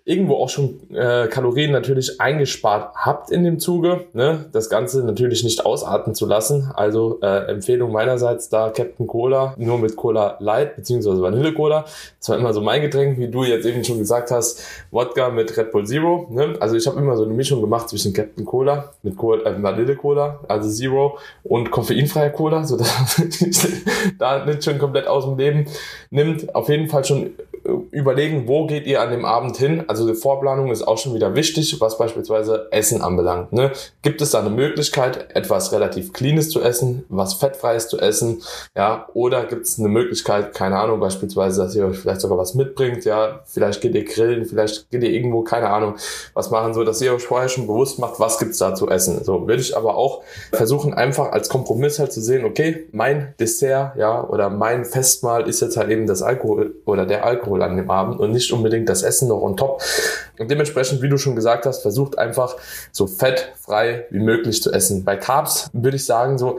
irgendwo 0.04 0.37
auch 0.37 0.49
schon 0.49 0.80
äh, 0.92 1.28
Kalorien 1.28 1.71
natürlich 1.71 2.21
eingespart 2.21 2.94
habt 2.97 3.30
in 3.30 3.44
dem 3.44 3.61
Zuge, 3.61 4.06
ne? 4.14 4.47
das 4.52 4.68
Ganze 4.68 5.04
natürlich 5.04 5.44
nicht 5.44 5.64
ausarten 5.64 6.14
zu 6.14 6.26
lassen. 6.26 6.73
Also 6.75 7.21
äh, 7.23 7.50
Empfehlung 7.50 7.92
meinerseits 7.92 8.49
da 8.49 8.71
Captain 8.71 9.06
Cola, 9.06 9.54
nur 9.59 9.78
mit 9.78 9.94
Cola 9.94 10.37
Light 10.40 10.75
beziehungsweise 10.75 11.23
Vanille 11.23 11.54
Cola. 11.54 11.85
Das 12.18 12.30
war 12.30 12.38
immer 12.38 12.52
so 12.52 12.61
mein 12.61 12.82
Getränk, 12.82 13.18
wie 13.18 13.28
du 13.28 13.44
jetzt 13.44 13.64
eben 13.64 13.85
schon 13.85 13.99
gesagt 13.99 14.32
hast, 14.32 14.64
Wodka 14.90 15.30
mit 15.30 15.56
Red 15.56 15.71
Bull 15.71 15.87
Zero. 15.87 16.26
Ne? 16.30 16.56
Also 16.59 16.75
ich 16.75 16.87
habe 16.88 16.99
immer 16.99 17.16
so 17.16 17.25
eine 17.25 17.35
Mischung 17.35 17.61
gemacht 17.61 17.88
zwischen 17.88 18.12
Captain 18.12 18.44
Cola 18.44 18.92
mit 19.04 19.16
Cola, 19.16 19.49
äh, 19.49 19.62
Vanille 19.62 19.94
Cola, 19.94 20.40
also 20.49 20.68
Zero 20.68 21.18
und 21.44 21.71
koffeinfreier 21.71 22.30
Cola, 22.30 22.64
so 22.64 22.76
dass 22.76 23.23
da 24.18 24.44
nicht 24.44 24.64
schon 24.64 24.78
komplett 24.78 25.06
aus 25.06 25.26
dem 25.26 25.38
Leben 25.38 25.66
nimmt. 26.11 26.52
Auf 26.56 26.68
jeden 26.68 26.88
Fall 26.88 27.04
schon 27.04 27.30
überlegen, 27.90 28.49
wo 28.49 28.66
geht 28.66 28.87
ihr 28.87 29.00
an 29.00 29.11
dem 29.11 29.25
Abend 29.25 29.57
hin. 29.57 29.85
Also 29.87 30.07
die 30.07 30.14
Vorplanung 30.14 30.71
ist 30.71 30.83
auch 30.83 30.99
schon 30.99 31.14
wieder 31.14 31.35
wichtig, 31.35 31.81
was 31.81 31.99
beispielsweise 31.99 32.69
Essen 32.71 33.02
anbelangt. 33.02 33.52
Ne? 33.52 33.73
Gibt 34.02 34.21
es 34.21 34.31
da 34.31 34.40
eine 34.40 34.50
Möglichkeit, 34.50 35.35
etwas 35.35 35.73
relativ 35.73 36.12
Cleanes 36.12 36.50
zu 36.50 36.61
essen, 36.61 37.04
was 37.09 37.35
Fettfreies 37.35 37.88
zu 37.88 37.99
essen? 37.99 38.42
Ja, 38.76 39.07
oder 39.14 39.45
gibt 39.45 39.66
es 39.66 39.78
eine 39.78 39.88
Möglichkeit, 39.88 40.54
keine 40.54 40.78
Ahnung, 40.78 41.00
beispielsweise, 41.00 41.62
dass 41.62 41.75
ihr 41.75 41.87
euch 41.87 41.99
vielleicht 41.99 42.21
sogar 42.21 42.38
was 42.38 42.54
mitbringt? 42.54 43.04
Ja, 43.04 43.40
vielleicht 43.47 43.81
geht 43.81 43.95
ihr 43.95 44.04
grillen, 44.04 44.45
vielleicht 44.45 44.90
geht 44.90 45.02
ihr 45.02 45.11
irgendwo, 45.11 45.42
keine 45.42 45.71
Ahnung, 45.71 45.95
was 46.35 46.50
machen, 46.50 46.75
so 46.75 46.85
dass 46.85 47.00
ihr 47.00 47.14
euch 47.14 47.25
vorher 47.25 47.49
schon 47.49 47.66
bewusst 47.66 47.99
macht, 47.99 48.19
was 48.21 48.38
gibt's 48.38 48.59
da 48.59 48.75
zu 48.75 48.88
essen. 48.88 49.23
So 49.25 49.47
würde 49.47 49.62
ich 49.62 49.76
aber 49.76 49.97
auch 49.97 50.23
versuchen, 50.52 50.95
einfach 50.95 51.33
als 51.33 51.49
Kompromiss 51.49 51.99
halt 51.99 52.12
zu 52.12 52.21
sehen, 52.21 52.45
okay, 52.45 52.87
mein 52.92 53.35
Dessert, 53.38 53.97
ja, 53.97 54.23
oder 54.25 54.50
mein 54.50 54.85
Festmahl 54.85 55.49
ist 55.49 55.61
jetzt 55.61 55.76
halt 55.76 55.90
eben 55.90 56.07
das 56.07 56.23
Alkohol 56.23 56.75
oder 56.85 57.07
der 57.07 57.25
Alkohol 57.25 57.62
An 57.62 57.76
dem 57.76 57.90
Abend 57.90 58.21
und 58.21 58.33
nicht 58.33 58.52
unbedingt 58.52 58.88
das 58.88 59.02
Essen 59.02 59.28
noch 59.28 59.42
on 59.42 59.57
top. 59.57 59.83
Und 60.38 60.50
dementsprechend, 60.50 61.02
wie 61.02 61.09
du 61.09 61.19
schon 61.19 61.37
gesagt 61.37 61.66
hast, 61.66 61.83
versucht 61.83 62.19
einfach 62.19 62.57
so 62.90 63.07
fettfrei 63.07 64.07
wie 64.11 64.21
möglich 64.21 64.62
zu 64.62 64.73
essen. 64.73 65.04
Bei 65.04 65.16
Carbs 65.16 65.71
würde 65.73 65.97
ich 65.97 66.04
sagen, 66.04 66.38
so 66.38 66.59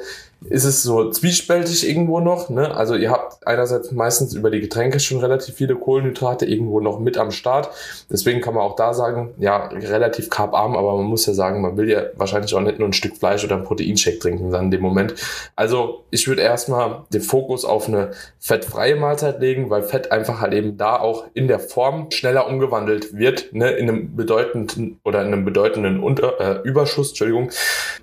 ist 0.49 0.63
es 0.65 0.83
so 0.83 1.09
zwiespältig 1.09 1.87
irgendwo 1.87 2.19
noch. 2.19 2.49
Ne? 2.49 2.73
Also 2.75 2.95
ihr 2.95 3.11
habt 3.11 3.45
einerseits 3.47 3.91
meistens 3.91 4.33
über 4.33 4.49
die 4.49 4.61
Getränke 4.61 4.99
schon 4.99 5.19
relativ 5.19 5.55
viele 5.55 5.75
Kohlenhydrate 5.75 6.45
irgendwo 6.45 6.79
noch 6.79 6.99
mit 6.99 7.17
am 7.17 7.31
Start. 7.31 7.69
Deswegen 8.09 8.41
kann 8.41 8.53
man 8.53 8.63
auch 8.63 8.75
da 8.75 8.93
sagen, 8.93 9.33
ja, 9.37 9.67
relativ 9.67 10.29
carbarm, 10.29 10.75
aber 10.75 10.97
man 10.97 11.05
muss 11.05 11.25
ja 11.25 11.33
sagen, 11.33 11.61
man 11.61 11.77
will 11.77 11.89
ja 11.89 12.03
wahrscheinlich 12.15 12.53
auch 12.55 12.61
nicht 12.61 12.79
nur 12.79 12.87
ein 12.87 12.93
Stück 12.93 13.17
Fleisch 13.17 13.43
oder 13.43 13.55
ein 13.55 13.63
Proteinshake 13.63 14.19
trinken 14.19 14.51
dann 14.51 14.65
in 14.65 14.71
dem 14.71 14.81
Moment. 14.81 15.15
Also 15.55 16.03
ich 16.11 16.27
würde 16.27 16.41
erstmal 16.41 17.03
den 17.13 17.21
Fokus 17.21 17.65
auf 17.65 17.87
eine 17.87 18.11
fettfreie 18.39 18.95
Mahlzeit 18.95 19.39
legen, 19.39 19.69
weil 19.69 19.83
Fett 19.83 20.11
einfach 20.11 20.41
halt 20.41 20.53
eben 20.53 20.77
da 20.77 20.99
auch 20.99 21.25
in 21.33 21.47
der 21.47 21.59
Form 21.59 22.11
schneller 22.11 22.47
umgewandelt 22.47 23.17
wird, 23.17 23.53
ne, 23.53 23.71
in 23.71 23.89
einem 23.89 24.15
bedeutenden 24.15 24.99
oder 25.03 25.21
in 25.21 25.27
einem 25.27 25.45
bedeutenden 25.45 26.01
Unter, 26.01 26.39
äh, 26.39 26.67
Überschuss, 26.67 27.09
Entschuldigung, 27.09 27.49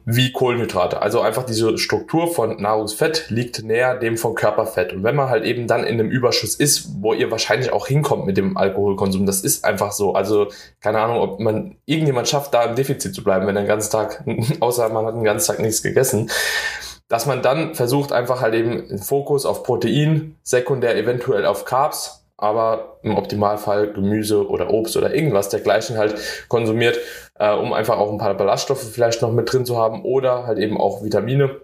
wie 0.04 0.32
Kohlenhydrate. 0.32 1.02
Also 1.02 1.20
einfach 1.20 1.44
diese 1.44 1.76
Struktur 1.78 2.28
von 2.30 2.60
Nahrungsfett 2.60 3.28
liegt 3.28 3.62
näher 3.62 3.96
dem 3.96 4.16
von 4.16 4.34
Körperfett. 4.34 4.92
Und 4.92 5.02
wenn 5.02 5.16
man 5.16 5.28
halt 5.28 5.44
eben 5.44 5.66
dann 5.66 5.84
in 5.84 6.00
einem 6.00 6.10
Überschuss 6.10 6.54
ist, 6.54 7.02
wo 7.02 7.12
ihr 7.12 7.30
wahrscheinlich 7.30 7.72
auch 7.72 7.86
hinkommt 7.86 8.26
mit 8.26 8.36
dem 8.36 8.56
Alkoholkonsum, 8.56 9.26
das 9.26 9.42
ist 9.42 9.64
einfach 9.64 9.92
so. 9.92 10.14
Also 10.14 10.48
keine 10.80 11.00
Ahnung, 11.00 11.18
ob 11.18 11.40
man 11.40 11.76
irgendjemand 11.84 12.28
schafft, 12.28 12.54
da 12.54 12.64
im 12.64 12.74
Defizit 12.74 13.14
zu 13.14 13.22
bleiben, 13.22 13.46
wenn 13.46 13.56
er 13.56 13.62
den 13.62 13.68
ganzen 13.68 13.92
Tag, 13.92 14.24
außer 14.60 14.88
man 14.88 15.06
hat 15.06 15.14
den 15.14 15.24
ganzen 15.24 15.48
Tag 15.48 15.60
nichts 15.60 15.82
gegessen 15.82 16.30
dass 17.10 17.26
man 17.26 17.42
dann 17.42 17.74
versucht, 17.74 18.12
einfach 18.12 18.40
halt 18.40 18.54
eben 18.54 18.86
den 18.86 18.98
Fokus 18.98 19.44
auf 19.44 19.64
Protein, 19.64 20.36
sekundär 20.44 20.96
eventuell 20.96 21.44
auf 21.44 21.64
Carbs, 21.64 22.24
aber 22.36 22.98
im 23.02 23.16
Optimalfall 23.16 23.92
Gemüse 23.92 24.48
oder 24.48 24.70
Obst 24.70 24.96
oder 24.96 25.14
irgendwas 25.14 25.50
dergleichen 25.50 25.98
halt 25.98 26.14
konsumiert, 26.48 26.98
äh, 27.34 27.52
um 27.52 27.72
einfach 27.72 27.98
auch 27.98 28.10
ein 28.10 28.18
paar 28.18 28.34
Ballaststoffe 28.34 28.82
vielleicht 28.82 29.22
noch 29.22 29.32
mit 29.32 29.52
drin 29.52 29.66
zu 29.66 29.76
haben 29.76 30.04
oder 30.04 30.46
halt 30.46 30.58
eben 30.58 30.78
auch 30.78 31.02
Vitamine 31.02 31.60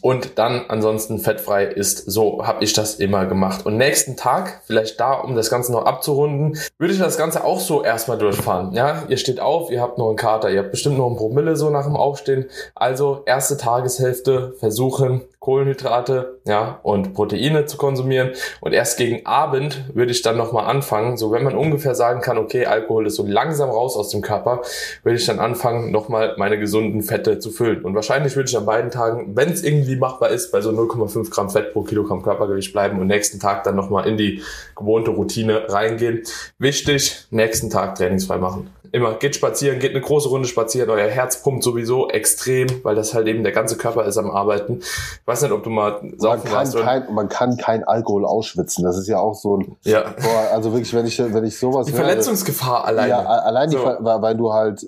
und 0.00 0.38
dann 0.38 0.64
ansonsten 0.68 1.18
fettfrei 1.18 1.64
ist. 1.64 2.10
So 2.10 2.46
habe 2.46 2.64
ich 2.64 2.72
das 2.72 2.96
immer 2.96 3.26
gemacht. 3.26 3.66
Und 3.66 3.76
nächsten 3.76 4.16
Tag, 4.16 4.62
vielleicht 4.64 5.00
da, 5.00 5.14
um 5.14 5.34
das 5.34 5.50
Ganze 5.50 5.72
noch 5.72 5.84
abzurunden, 5.84 6.58
würde 6.78 6.92
ich 6.92 6.98
das 6.98 7.18
Ganze 7.18 7.44
auch 7.44 7.60
so 7.60 7.82
erstmal 7.82 8.18
durchfahren. 8.18 8.72
Ja, 8.72 9.04
ihr 9.08 9.16
steht 9.16 9.40
auf, 9.40 9.70
ihr 9.70 9.80
habt 9.80 9.98
noch 9.98 10.08
einen 10.08 10.16
Kater, 10.16 10.50
ihr 10.50 10.60
habt 10.60 10.70
bestimmt 10.70 10.98
noch 10.98 11.06
einen 11.06 11.16
Promille 11.16 11.56
so 11.56 11.70
nach 11.70 11.84
dem 11.84 11.96
Aufstehen. 11.96 12.46
Also 12.74 13.22
erste 13.26 13.56
Tageshälfte 13.56 14.54
versuchen, 14.58 15.22
Kohlenhydrate, 15.46 16.40
ja, 16.44 16.80
und 16.82 17.14
Proteine 17.14 17.66
zu 17.66 17.76
konsumieren. 17.76 18.32
Und 18.60 18.72
erst 18.72 18.98
gegen 18.98 19.24
Abend 19.26 19.84
würde 19.94 20.10
ich 20.10 20.20
dann 20.22 20.36
nochmal 20.36 20.64
anfangen, 20.66 21.16
so 21.16 21.30
wenn 21.30 21.44
man 21.44 21.54
ungefähr 21.54 21.94
sagen 21.94 22.20
kann, 22.20 22.36
okay, 22.36 22.66
Alkohol 22.66 23.06
ist 23.06 23.14
so 23.14 23.24
langsam 23.24 23.70
raus 23.70 23.96
aus 23.96 24.08
dem 24.08 24.22
Körper, 24.22 24.62
würde 25.04 25.16
ich 25.16 25.24
dann 25.24 25.38
anfangen, 25.38 25.92
nochmal 25.92 26.34
meine 26.36 26.58
gesunden 26.58 27.00
Fette 27.02 27.38
zu 27.38 27.52
füllen. 27.52 27.84
Und 27.84 27.94
wahrscheinlich 27.94 28.34
würde 28.34 28.50
ich 28.50 28.56
an 28.56 28.66
beiden 28.66 28.90
Tagen, 28.90 29.36
wenn 29.36 29.52
es 29.52 29.62
irgendwie 29.62 29.94
machbar 29.94 30.30
ist, 30.30 30.50
bei 30.50 30.60
so 30.60 30.70
0,5 30.70 31.30
Gramm 31.30 31.48
Fett 31.48 31.72
pro 31.72 31.82
Kilogramm 31.82 32.24
Körpergewicht 32.24 32.72
bleiben 32.72 32.98
und 32.98 33.06
nächsten 33.06 33.38
Tag 33.38 33.62
dann 33.62 33.76
nochmal 33.76 34.08
in 34.08 34.16
die 34.16 34.42
gewohnte 34.74 35.12
Routine 35.12 35.66
reingehen. 35.68 36.24
Wichtig, 36.58 37.24
nächsten 37.30 37.70
Tag 37.70 37.94
trainingsfrei 37.94 38.38
machen 38.38 38.68
immer, 38.96 39.14
geht 39.14 39.36
spazieren, 39.36 39.78
geht 39.78 39.90
eine 39.90 40.00
große 40.00 40.28
Runde 40.28 40.48
spazieren, 40.48 40.88
euer 40.88 41.08
Herz 41.08 41.42
pumpt 41.42 41.62
sowieso 41.62 42.08
extrem, 42.08 42.66
weil 42.82 42.94
das 42.94 43.12
halt 43.12 43.26
eben 43.26 43.42
der 43.42 43.52
ganze 43.52 43.76
Körper 43.76 44.06
ist 44.06 44.16
am 44.16 44.30
Arbeiten. 44.30 44.78
Ich 44.80 45.26
weiß 45.26 45.42
nicht, 45.42 45.52
ob 45.52 45.62
du 45.62 45.70
mal 45.70 46.00
saufen 46.16 46.50
man 46.50 46.64
kann, 46.64 46.72
kein, 46.72 47.14
man 47.14 47.28
kann 47.28 47.56
kein 47.58 47.84
Alkohol 47.84 48.24
ausschwitzen. 48.24 48.84
Das 48.84 48.96
ist 48.96 49.06
ja 49.06 49.18
auch 49.18 49.34
so 49.34 49.58
ein. 49.58 49.76
Ja. 49.84 50.02
Boah, 50.02 50.52
also 50.52 50.72
wirklich, 50.72 50.92
wenn 50.94 51.06
ich, 51.06 51.18
wenn 51.18 51.44
ich 51.44 51.58
sowas. 51.58 51.86
Die 51.86 51.92
höre, 51.92 52.04
Verletzungsgefahr 52.04 52.86
alleine. 52.86 53.10
Ja, 53.10 53.18
allein 53.18 53.70
so. 53.70 53.78
die, 53.78 53.84
weil 53.84 54.34
du 54.34 54.52
halt 54.52 54.82
äh, 54.82 54.86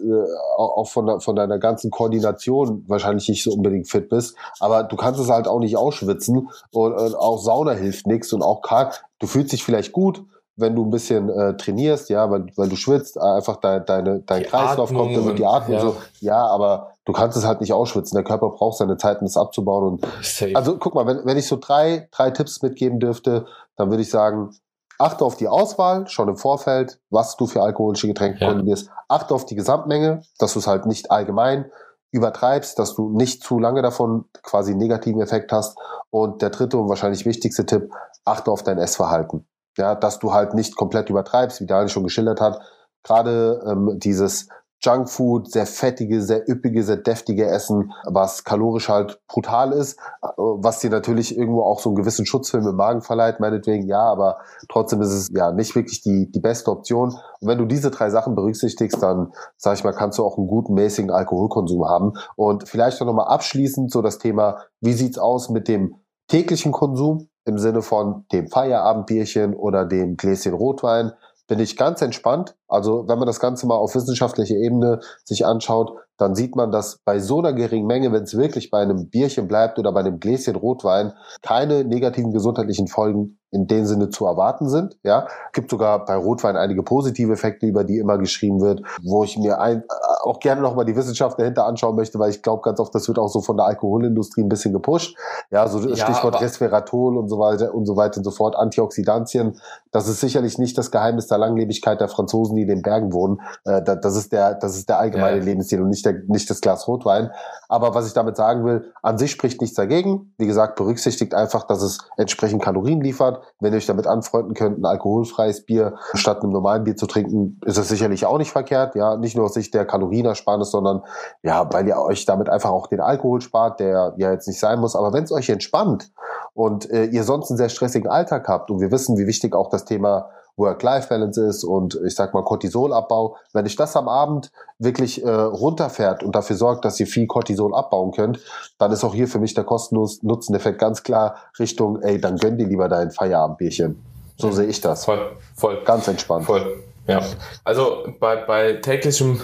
auch 0.56 0.88
von, 0.88 1.20
von 1.20 1.36
deiner 1.36 1.58
ganzen 1.58 1.90
Koordination 1.90 2.84
wahrscheinlich 2.88 3.28
nicht 3.28 3.44
so 3.44 3.52
unbedingt 3.52 3.88
fit 3.88 4.08
bist. 4.08 4.36
Aber 4.58 4.84
du 4.84 4.96
kannst 4.96 5.20
es 5.20 5.28
halt 5.28 5.46
auch 5.46 5.60
nicht 5.60 5.76
ausschwitzen 5.76 6.48
und, 6.72 6.94
und 6.94 7.14
auch 7.14 7.38
Sauna 7.38 7.72
hilft 7.72 8.06
nichts 8.06 8.32
und 8.32 8.42
auch 8.42 8.62
kalt. 8.62 9.04
Du 9.18 9.26
fühlst 9.26 9.52
dich 9.52 9.64
vielleicht 9.64 9.92
gut, 9.92 10.22
wenn 10.58 10.74
du 10.74 10.84
ein 10.84 10.90
bisschen 10.90 11.30
äh, 11.30 11.56
trainierst, 11.56 12.10
ja, 12.10 12.30
weil, 12.30 12.46
weil 12.56 12.68
du 12.68 12.76
schwitzt, 12.76 13.16
äh, 13.16 13.20
einfach 13.20 13.56
de, 13.56 13.80
deine, 13.84 14.20
dein 14.20 14.42
die 14.42 14.48
Kreislauf 14.48 14.90
Atmung 14.90 15.14
kommt 15.14 15.26
und 15.26 15.38
die 15.38 15.46
Atmung 15.46 15.76
ja. 15.76 15.80
so. 15.80 15.96
Ja, 16.20 16.46
aber 16.46 16.94
du 17.04 17.12
kannst 17.12 17.36
es 17.38 17.46
halt 17.46 17.60
nicht 17.60 17.72
ausschwitzen. 17.72 18.16
Der 18.16 18.24
Körper 18.24 18.50
braucht 18.50 18.78
seine 18.78 18.96
Zeit, 18.96 19.20
um 19.20 19.26
das 19.26 19.36
abzubauen. 19.36 19.84
Und 19.84 20.06
Safe. 20.20 20.54
also 20.54 20.76
guck 20.76 20.94
mal, 20.94 21.06
wenn, 21.06 21.24
wenn 21.24 21.36
ich 21.36 21.46
so 21.46 21.56
drei, 21.56 22.08
drei 22.10 22.32
Tipps 22.32 22.60
mitgeben 22.60 22.98
dürfte, 22.98 23.46
dann 23.76 23.90
würde 23.90 24.02
ich 24.02 24.10
sagen, 24.10 24.50
achte 24.98 25.24
auf 25.24 25.36
die 25.36 25.46
Auswahl 25.46 26.08
schon 26.08 26.28
im 26.28 26.36
Vorfeld, 26.36 26.98
was 27.08 27.36
du 27.36 27.46
für 27.46 27.62
alkoholische 27.62 28.08
Getränke 28.08 28.40
ja. 28.40 28.48
konsumierst. 28.48 28.90
Achte 29.06 29.34
auf 29.34 29.46
die 29.46 29.54
Gesamtmenge, 29.54 30.22
dass 30.38 30.54
du 30.54 30.58
es 30.58 30.66
halt 30.66 30.86
nicht 30.86 31.12
allgemein 31.12 31.70
übertreibst, 32.10 32.78
dass 32.78 32.94
du 32.94 33.10
nicht 33.10 33.44
zu 33.44 33.60
lange 33.60 33.82
davon 33.82 34.24
quasi 34.42 34.72
einen 34.72 34.80
negativen 34.80 35.20
Effekt 35.20 35.52
hast. 35.52 35.78
Und 36.10 36.42
der 36.42 36.50
dritte 36.50 36.78
und 36.78 36.88
wahrscheinlich 36.88 37.26
wichtigste 37.26 37.64
Tipp, 37.64 37.90
achte 38.24 38.50
auf 38.50 38.62
dein 38.62 38.78
Essverhalten 38.78 39.46
ja, 39.78 39.94
dass 39.94 40.18
du 40.18 40.32
halt 40.32 40.54
nicht 40.54 40.76
komplett 40.76 41.10
übertreibst, 41.10 41.60
wie 41.60 41.66
Daniel 41.66 41.88
schon 41.88 42.04
geschildert 42.04 42.40
hat. 42.40 42.60
Gerade 43.02 43.62
ähm, 43.66 43.98
dieses 43.98 44.48
Junkfood, 44.80 45.50
sehr 45.50 45.66
fettige, 45.66 46.22
sehr 46.22 46.48
üppige, 46.48 46.84
sehr 46.84 46.98
deftige 46.98 47.46
Essen, 47.46 47.92
was 48.04 48.44
kalorisch 48.44 48.88
halt 48.88 49.20
brutal 49.26 49.72
ist, 49.72 49.98
äh, 50.22 50.28
was 50.36 50.78
dir 50.78 50.90
natürlich 50.90 51.36
irgendwo 51.36 51.62
auch 51.62 51.80
so 51.80 51.88
einen 51.90 51.96
gewissen 51.96 52.26
Schutzfilm 52.26 52.66
im 52.66 52.76
Magen 52.76 53.02
verleiht, 53.02 53.40
meinetwegen 53.40 53.86
ja, 53.88 54.02
aber 54.02 54.38
trotzdem 54.68 55.02
ist 55.02 55.12
es 55.12 55.28
ja 55.32 55.50
nicht 55.52 55.74
wirklich 55.74 56.00
die, 56.02 56.30
die 56.30 56.40
beste 56.40 56.70
Option. 56.70 57.10
Und 57.40 57.48
wenn 57.48 57.58
du 57.58 57.64
diese 57.64 57.90
drei 57.90 58.10
Sachen 58.10 58.36
berücksichtigst, 58.36 59.02
dann, 59.02 59.32
sag 59.56 59.76
ich 59.76 59.84
mal, 59.84 59.92
kannst 59.92 60.18
du 60.18 60.24
auch 60.24 60.38
einen 60.38 60.46
guten, 60.46 60.74
mäßigen 60.74 61.10
Alkoholkonsum 61.10 61.84
haben. 61.84 62.12
Und 62.36 62.68
vielleicht 62.68 63.00
noch 63.00 63.12
mal 63.12 63.24
abschließend 63.24 63.90
so 63.90 64.00
das 64.00 64.18
Thema, 64.18 64.62
wie 64.80 64.92
sieht's 64.92 65.18
aus 65.18 65.50
mit 65.50 65.66
dem 65.66 65.96
täglichen 66.28 66.70
Konsum? 66.70 67.28
Im 67.48 67.58
Sinne 67.58 67.82
von 67.82 68.24
dem 68.32 68.48
Feierabendbierchen 68.48 69.54
oder 69.54 69.84
dem 69.84 70.16
Gläschen 70.16 70.54
Rotwein, 70.54 71.12
bin 71.48 71.58
ich 71.58 71.76
ganz 71.76 72.02
entspannt. 72.02 72.54
Also 72.68 73.08
wenn 73.08 73.18
man 73.18 73.26
das 73.26 73.40
Ganze 73.40 73.66
mal 73.66 73.76
auf 73.76 73.94
wissenschaftlicher 73.94 74.56
Ebene 74.56 75.00
sich 75.24 75.46
anschaut, 75.46 75.92
dann 76.18 76.34
sieht 76.34 76.56
man, 76.56 76.72
dass 76.72 76.98
bei 77.04 77.20
so 77.20 77.38
einer 77.38 77.52
geringen 77.52 77.86
Menge, 77.86 78.12
wenn 78.12 78.24
es 78.24 78.36
wirklich 78.36 78.70
bei 78.70 78.80
einem 78.80 79.08
Bierchen 79.08 79.46
bleibt 79.46 79.78
oder 79.78 79.92
bei 79.92 80.00
einem 80.00 80.18
Gläschen 80.18 80.56
Rotwein, 80.56 81.12
keine 81.42 81.84
negativen 81.84 82.32
gesundheitlichen 82.32 82.88
Folgen 82.88 83.38
in 83.50 83.66
dem 83.66 83.86
Sinne 83.86 84.10
zu 84.10 84.26
erwarten 84.26 84.68
sind. 84.68 84.98
Ja, 85.02 85.26
gibt 85.52 85.70
sogar 85.70 86.04
bei 86.04 86.16
Rotwein 86.16 86.56
einige 86.56 86.82
positive 86.82 87.32
Effekte, 87.32 87.66
über 87.66 87.84
die 87.84 87.98
immer 87.98 88.18
geschrieben 88.18 88.60
wird, 88.60 88.82
wo 89.02 89.24
ich 89.24 89.38
mir 89.38 89.58
ein, 89.60 89.84
auch 90.22 90.38
gerne 90.40 90.60
nochmal 90.60 90.84
die 90.84 90.96
Wissenschaft 90.96 91.38
dahinter 91.38 91.64
anschauen 91.66 91.96
möchte, 91.96 92.18
weil 92.18 92.30
ich 92.30 92.42
glaube 92.42 92.60
ganz 92.62 92.78
oft, 92.78 92.94
das 92.94 93.08
wird 93.08 93.18
auch 93.18 93.28
so 93.28 93.40
von 93.40 93.56
der 93.56 93.66
Alkoholindustrie 93.66 94.42
ein 94.42 94.50
bisschen 94.50 94.74
gepusht. 94.74 95.16
Ja, 95.50 95.66
so 95.68 95.80
ja, 95.80 95.96
Stichwort 95.96 96.40
Resveratrol 96.42 97.16
und 97.16 97.28
so 97.28 97.38
weiter 97.38 97.74
und 97.74 97.86
so 97.86 97.96
weiter 97.96 98.18
und 98.18 98.24
so 98.24 98.32
fort, 98.32 98.54
Antioxidantien. 98.54 99.58
Das 99.92 100.08
ist 100.08 100.20
sicherlich 100.20 100.58
nicht 100.58 100.76
das 100.76 100.90
Geheimnis 100.90 101.28
der 101.28 101.38
Langlebigkeit 101.38 102.00
der 102.00 102.08
Franzosen, 102.08 102.56
die 102.58 102.62
in 102.62 102.68
den 102.68 102.82
Bergen 102.82 103.12
wohnen. 103.12 103.40
Äh, 103.64 103.82
das 103.82 104.16
ist 104.16 104.32
der, 104.32 104.54
das 104.54 104.76
ist 104.76 104.88
der 104.88 104.98
allgemeine 104.98 105.38
ja. 105.38 105.44
Lebensstil 105.44 105.80
und 105.80 105.88
nicht 105.88 106.04
der, 106.04 106.14
nicht 106.26 106.48
das 106.50 106.60
Glas 106.60 106.86
Rotwein. 106.86 107.30
Aber 107.68 107.94
was 107.94 108.06
ich 108.06 108.12
damit 108.12 108.36
sagen 108.36 108.64
will, 108.64 108.92
an 109.02 109.18
sich 109.18 109.30
spricht 109.30 109.60
nichts 109.60 109.76
dagegen. 109.76 110.34
Wie 110.38 110.46
gesagt, 110.46 110.76
berücksichtigt 110.76 111.34
einfach, 111.34 111.64
dass 111.64 111.82
es 111.82 111.98
entsprechend 112.16 112.62
Kalorien 112.62 113.00
liefert 113.00 113.42
wenn 113.60 113.72
ihr 113.72 113.78
euch 113.78 113.86
damit 113.86 114.06
anfreunden 114.06 114.54
könnt, 114.54 114.78
ein 114.78 114.84
alkoholfreies 114.84 115.66
Bier 115.66 115.96
statt 116.14 116.42
einem 116.42 116.52
normalen 116.52 116.84
Bier 116.84 116.96
zu 116.96 117.06
trinken, 117.06 117.60
ist 117.64 117.78
das 117.78 117.88
sicherlich 117.88 118.24
auch 118.26 118.38
nicht 118.38 118.52
verkehrt. 118.52 118.94
Ja, 118.94 119.16
nicht 119.16 119.36
nur 119.36 119.46
aus 119.46 119.54
Sicht 119.54 119.74
der 119.74 119.84
Kalorienersparnis, 119.84 120.70
sondern 120.70 121.02
ja, 121.42 121.68
weil 121.72 121.86
ihr 121.88 121.98
euch 121.98 122.24
damit 122.24 122.48
einfach 122.48 122.70
auch 122.70 122.86
den 122.86 123.00
Alkohol 123.00 123.40
spart, 123.40 123.80
der 123.80 124.14
ja 124.16 124.32
jetzt 124.32 124.46
nicht 124.46 124.60
sein 124.60 124.80
muss. 124.80 124.94
Aber 124.94 125.12
wenn 125.12 125.24
es 125.24 125.32
euch 125.32 125.48
entspannt 125.48 126.10
und 126.54 126.90
äh, 126.90 127.04
ihr 127.06 127.24
sonst 127.24 127.50
einen 127.50 127.58
sehr 127.58 127.68
stressigen 127.68 128.08
Alltag 128.08 128.48
habt 128.48 128.70
und 128.70 128.80
wir 128.80 128.90
wissen, 128.90 129.18
wie 129.18 129.26
wichtig 129.26 129.54
auch 129.54 129.70
das 129.70 129.84
Thema 129.84 130.30
Work-Life-Balance 130.58 131.46
ist 131.46 131.64
und 131.64 131.98
ich 132.04 132.14
sag 132.14 132.34
mal 132.34 132.42
Cortisolabbau, 132.42 133.36
wenn 133.52 133.66
ich 133.66 133.76
das 133.76 133.96
am 133.96 134.08
Abend 134.08 134.50
wirklich 134.78 135.24
äh, 135.24 135.30
runterfährt 135.30 136.22
und 136.22 136.34
dafür 136.34 136.56
sorgt, 136.56 136.84
dass 136.84 136.98
ihr 137.00 137.06
viel 137.06 137.26
Cortisol 137.26 137.74
abbauen 137.74 138.12
könnt, 138.12 138.40
dann 138.78 138.92
ist 138.92 139.04
auch 139.04 139.14
hier 139.14 139.28
für 139.28 139.38
mich 139.38 139.54
der 139.54 139.64
Kosten-Nutzen-Effekt 139.64 140.78
ganz 140.78 141.02
klar 141.02 141.36
Richtung, 141.58 142.02
ey, 142.02 142.20
dann 142.20 142.36
gönn 142.36 142.58
dir 142.58 142.66
lieber 142.66 142.88
dein 142.88 143.10
Feierabendbierchen. 143.10 144.02
So 144.36 144.52
sehe 144.52 144.66
ich 144.66 144.80
das. 144.80 145.04
Voll, 145.04 145.36
voll. 145.56 145.82
Ganz 145.84 146.06
entspannt. 146.06 146.46
Voll. 146.46 146.84
Ja, 147.08 147.22
also 147.64 148.06
bei, 148.20 148.36
bei 148.36 148.74
täglichem, 148.74 149.40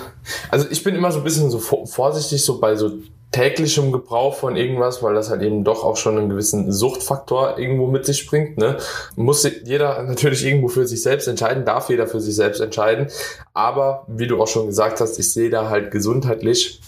also 0.51 0.67
ich 0.71 0.85
bin 0.85 0.95
immer 0.95 1.11
so 1.11 1.19
ein 1.21 1.25
bisschen 1.25 1.49
so 1.49 1.59
vorsichtig, 1.59 2.45
so 2.45 2.61
bei 2.61 2.77
so 2.77 2.91
täglichem 3.35 3.91
Gebrauch 3.91 4.37
von 4.37 4.55
irgendwas, 4.55 5.03
weil 5.03 5.15
das 5.15 5.29
halt 5.29 5.43
eben 5.43 5.65
doch 5.65 5.83
auch 5.83 5.97
schon 5.97 6.17
einen 6.17 6.29
gewissen 6.29 6.71
Suchtfaktor 6.71 7.59
irgendwo 7.59 7.89
mit 7.89 8.07
sich 8.07 8.29
bringt. 8.29 8.59
Ne? 8.59 8.77
Muss 9.17 9.43
jeder 9.65 10.05
natürlich 10.05 10.47
irgendwo 10.47 10.69
für 10.69 10.87
sich 10.87 11.03
selbst 11.03 11.27
entscheiden, 11.27 11.65
darf 11.65 11.91
jeder 11.91 12.07
für 12.07 12.21
sich 12.21 12.37
selbst 12.37 12.61
entscheiden. 12.61 13.09
Aber 13.53 14.05
wie 14.07 14.29
du 14.29 14.41
auch 14.41 14.47
schon 14.47 14.67
gesagt 14.67 15.01
hast, 15.01 15.19
ich 15.19 15.33
sehe 15.33 15.51
da 15.51 15.69
halt 15.69 15.91
gesundheitlich 15.91 16.81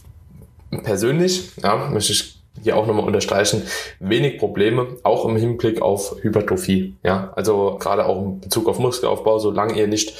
persönlich, 0.84 1.50
ja, 1.64 1.88
möchte 1.92 2.12
ich 2.12 2.40
hier 2.62 2.76
auch 2.76 2.86
nochmal 2.86 3.06
unterstreichen, 3.06 3.64
wenig 3.98 4.38
Probleme, 4.38 4.86
auch 5.02 5.24
im 5.24 5.36
Hinblick 5.36 5.82
auf 5.82 6.14
Hypertrophie. 6.22 6.94
Ja, 7.02 7.32
also 7.34 7.76
gerade 7.80 8.06
auch 8.06 8.22
in 8.22 8.40
Bezug 8.40 8.68
auf 8.68 8.78
Muskelaufbau, 8.78 9.40
solange 9.40 9.74
ihr 9.74 9.88
nicht 9.88 10.14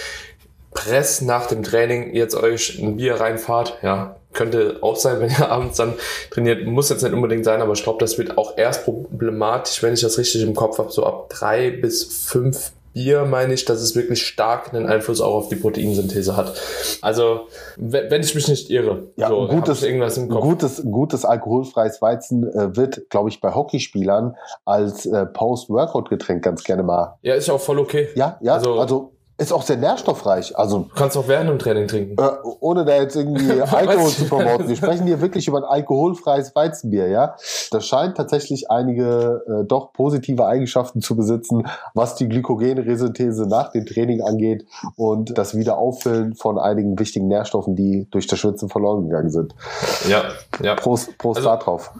Press 0.73 1.23
nach 1.23 1.47
dem 1.47 1.62
Training 1.62 2.15
jetzt 2.15 2.35
euch 2.35 2.79
ein 2.81 2.97
Bier 2.97 3.21
reinfahrt, 3.21 3.79
ja, 3.83 4.17
könnte 4.37 4.79
auch 4.83 4.96
sein, 4.96 5.20
wenn 5.20 5.31
ihr 5.31 5.51
abends 5.51 5.77
dann 5.79 5.94
trainiert, 6.31 6.64
muss 6.66 6.90
jetzt 6.90 7.03
nicht 7.03 7.12
unbedingt 7.12 7.44
sein, 7.44 7.61
aber 7.61 7.72
ich 7.72 7.83
glaube, 7.83 7.99
das 7.99 8.18
wird 8.18 8.38
auch 8.38 8.57
erst 8.57 8.85
problematisch, 8.85 9.83
wenn 9.83 9.94
ich 9.94 10.01
das 10.01 10.18
richtig 10.18 10.42
im 10.42 10.55
Kopf 10.55 10.79
habe, 10.79 10.92
so 10.92 11.05
ab 11.05 11.29
drei 11.31 11.70
bis 11.70 12.05
fünf 12.05 12.72
Bier 12.96 13.27
meine 13.27 13.53
ich, 13.53 13.66
dass 13.66 13.83
es 13.83 13.94
wirklich 13.94 14.27
stark 14.27 14.72
einen 14.72 14.87
Einfluss 14.87 15.20
auch 15.20 15.35
auf 15.35 15.49
die 15.51 15.57
Proteinsynthese 15.57 16.35
hat. 16.35 16.59
Also, 17.03 17.40
wenn 17.77 18.22
ich 18.22 18.35
mich 18.35 18.49
nicht 18.49 18.70
irre. 18.70 19.09
Ja, 19.16 19.29
so, 19.29 19.46
gutes, 19.49 19.83
irgendwas 19.83 20.16
im 20.16 20.31
Kopf. 20.31 20.40
gutes, 20.40 20.83
gutes 20.83 21.27
alkoholfreies 21.27 22.01
Weizen 22.01 22.51
äh, 22.55 22.75
wird, 22.75 23.11
glaube 23.11 23.29
ich, 23.29 23.42
bei 23.42 23.55
Hockeyspielern 23.55 24.35
als 24.64 25.05
äh, 25.05 25.27
Post-Workout-Getränk 25.27 26.42
ganz 26.42 26.64
gerne 26.64 26.85
mal. 26.85 27.18
Ja, 27.20 27.35
ist 27.35 27.51
auch 27.51 27.61
voll 27.61 27.79
okay. 27.81 28.09
Ja, 28.14 28.38
ja, 28.40 28.55
also, 28.55 28.81
also 28.81 29.12
ist 29.38 29.53
auch 29.53 29.62
sehr 29.62 29.77
nährstoffreich. 29.77 30.57
Also 30.57 30.79
du 30.79 30.94
kannst 30.94 31.16
auch 31.16 31.29
während 31.29 31.51
dem 31.51 31.59
Training 31.59 31.88
trinken. 31.88 32.16
Äh, 32.18 32.31
ohne 32.61 32.87
da 32.87 32.96
jetzt 32.96 33.16
irgendwie 33.16 33.61
Alkohol 33.61 34.09
zu 34.09 34.25
promoten. 34.25 34.68
Wir 34.68 34.77
sprechen 34.77 35.07
hier 35.07 35.20
wirklich 35.20 35.46
über 35.46 35.59
ein 35.59 35.64
alkoholfreies 35.64 36.55
Weizenbier, 36.55 37.09
ja. 37.09 37.37
Das 37.70 37.87
scheint 37.87 38.16
tatsächlich 38.16 38.70
einige 38.70 39.44
äh, 39.46 39.64
doch 39.66 39.92
positive 39.92 40.46
Eigenschaften 40.46 41.03
zu 41.03 41.16
besitzen, 41.16 41.66
was 41.92 42.14
die 42.14 42.29
Glykogenresynthese 42.29 43.46
nach 43.46 43.72
dem 43.72 43.85
Training 43.85 44.22
angeht 44.22 44.66
und 44.96 45.37
das 45.37 45.55
Wiederauffüllen 45.55 46.35
von 46.35 46.59
einigen 46.59 46.99
wichtigen 46.99 47.29
Nährstoffen, 47.29 47.77
die 47.77 48.09
durch 48.11 48.27
das 48.27 48.38
Schwitzen 48.38 48.70
verloren 48.70 49.09
gegangen 49.09 49.31
sind. 49.31 49.55
Ja, 50.09 50.25
ja. 50.62 50.75
Prost, 50.77 51.18
Prost 51.18 51.38
also, 51.38 51.51
da 51.51 51.57
drauf. 51.57 51.92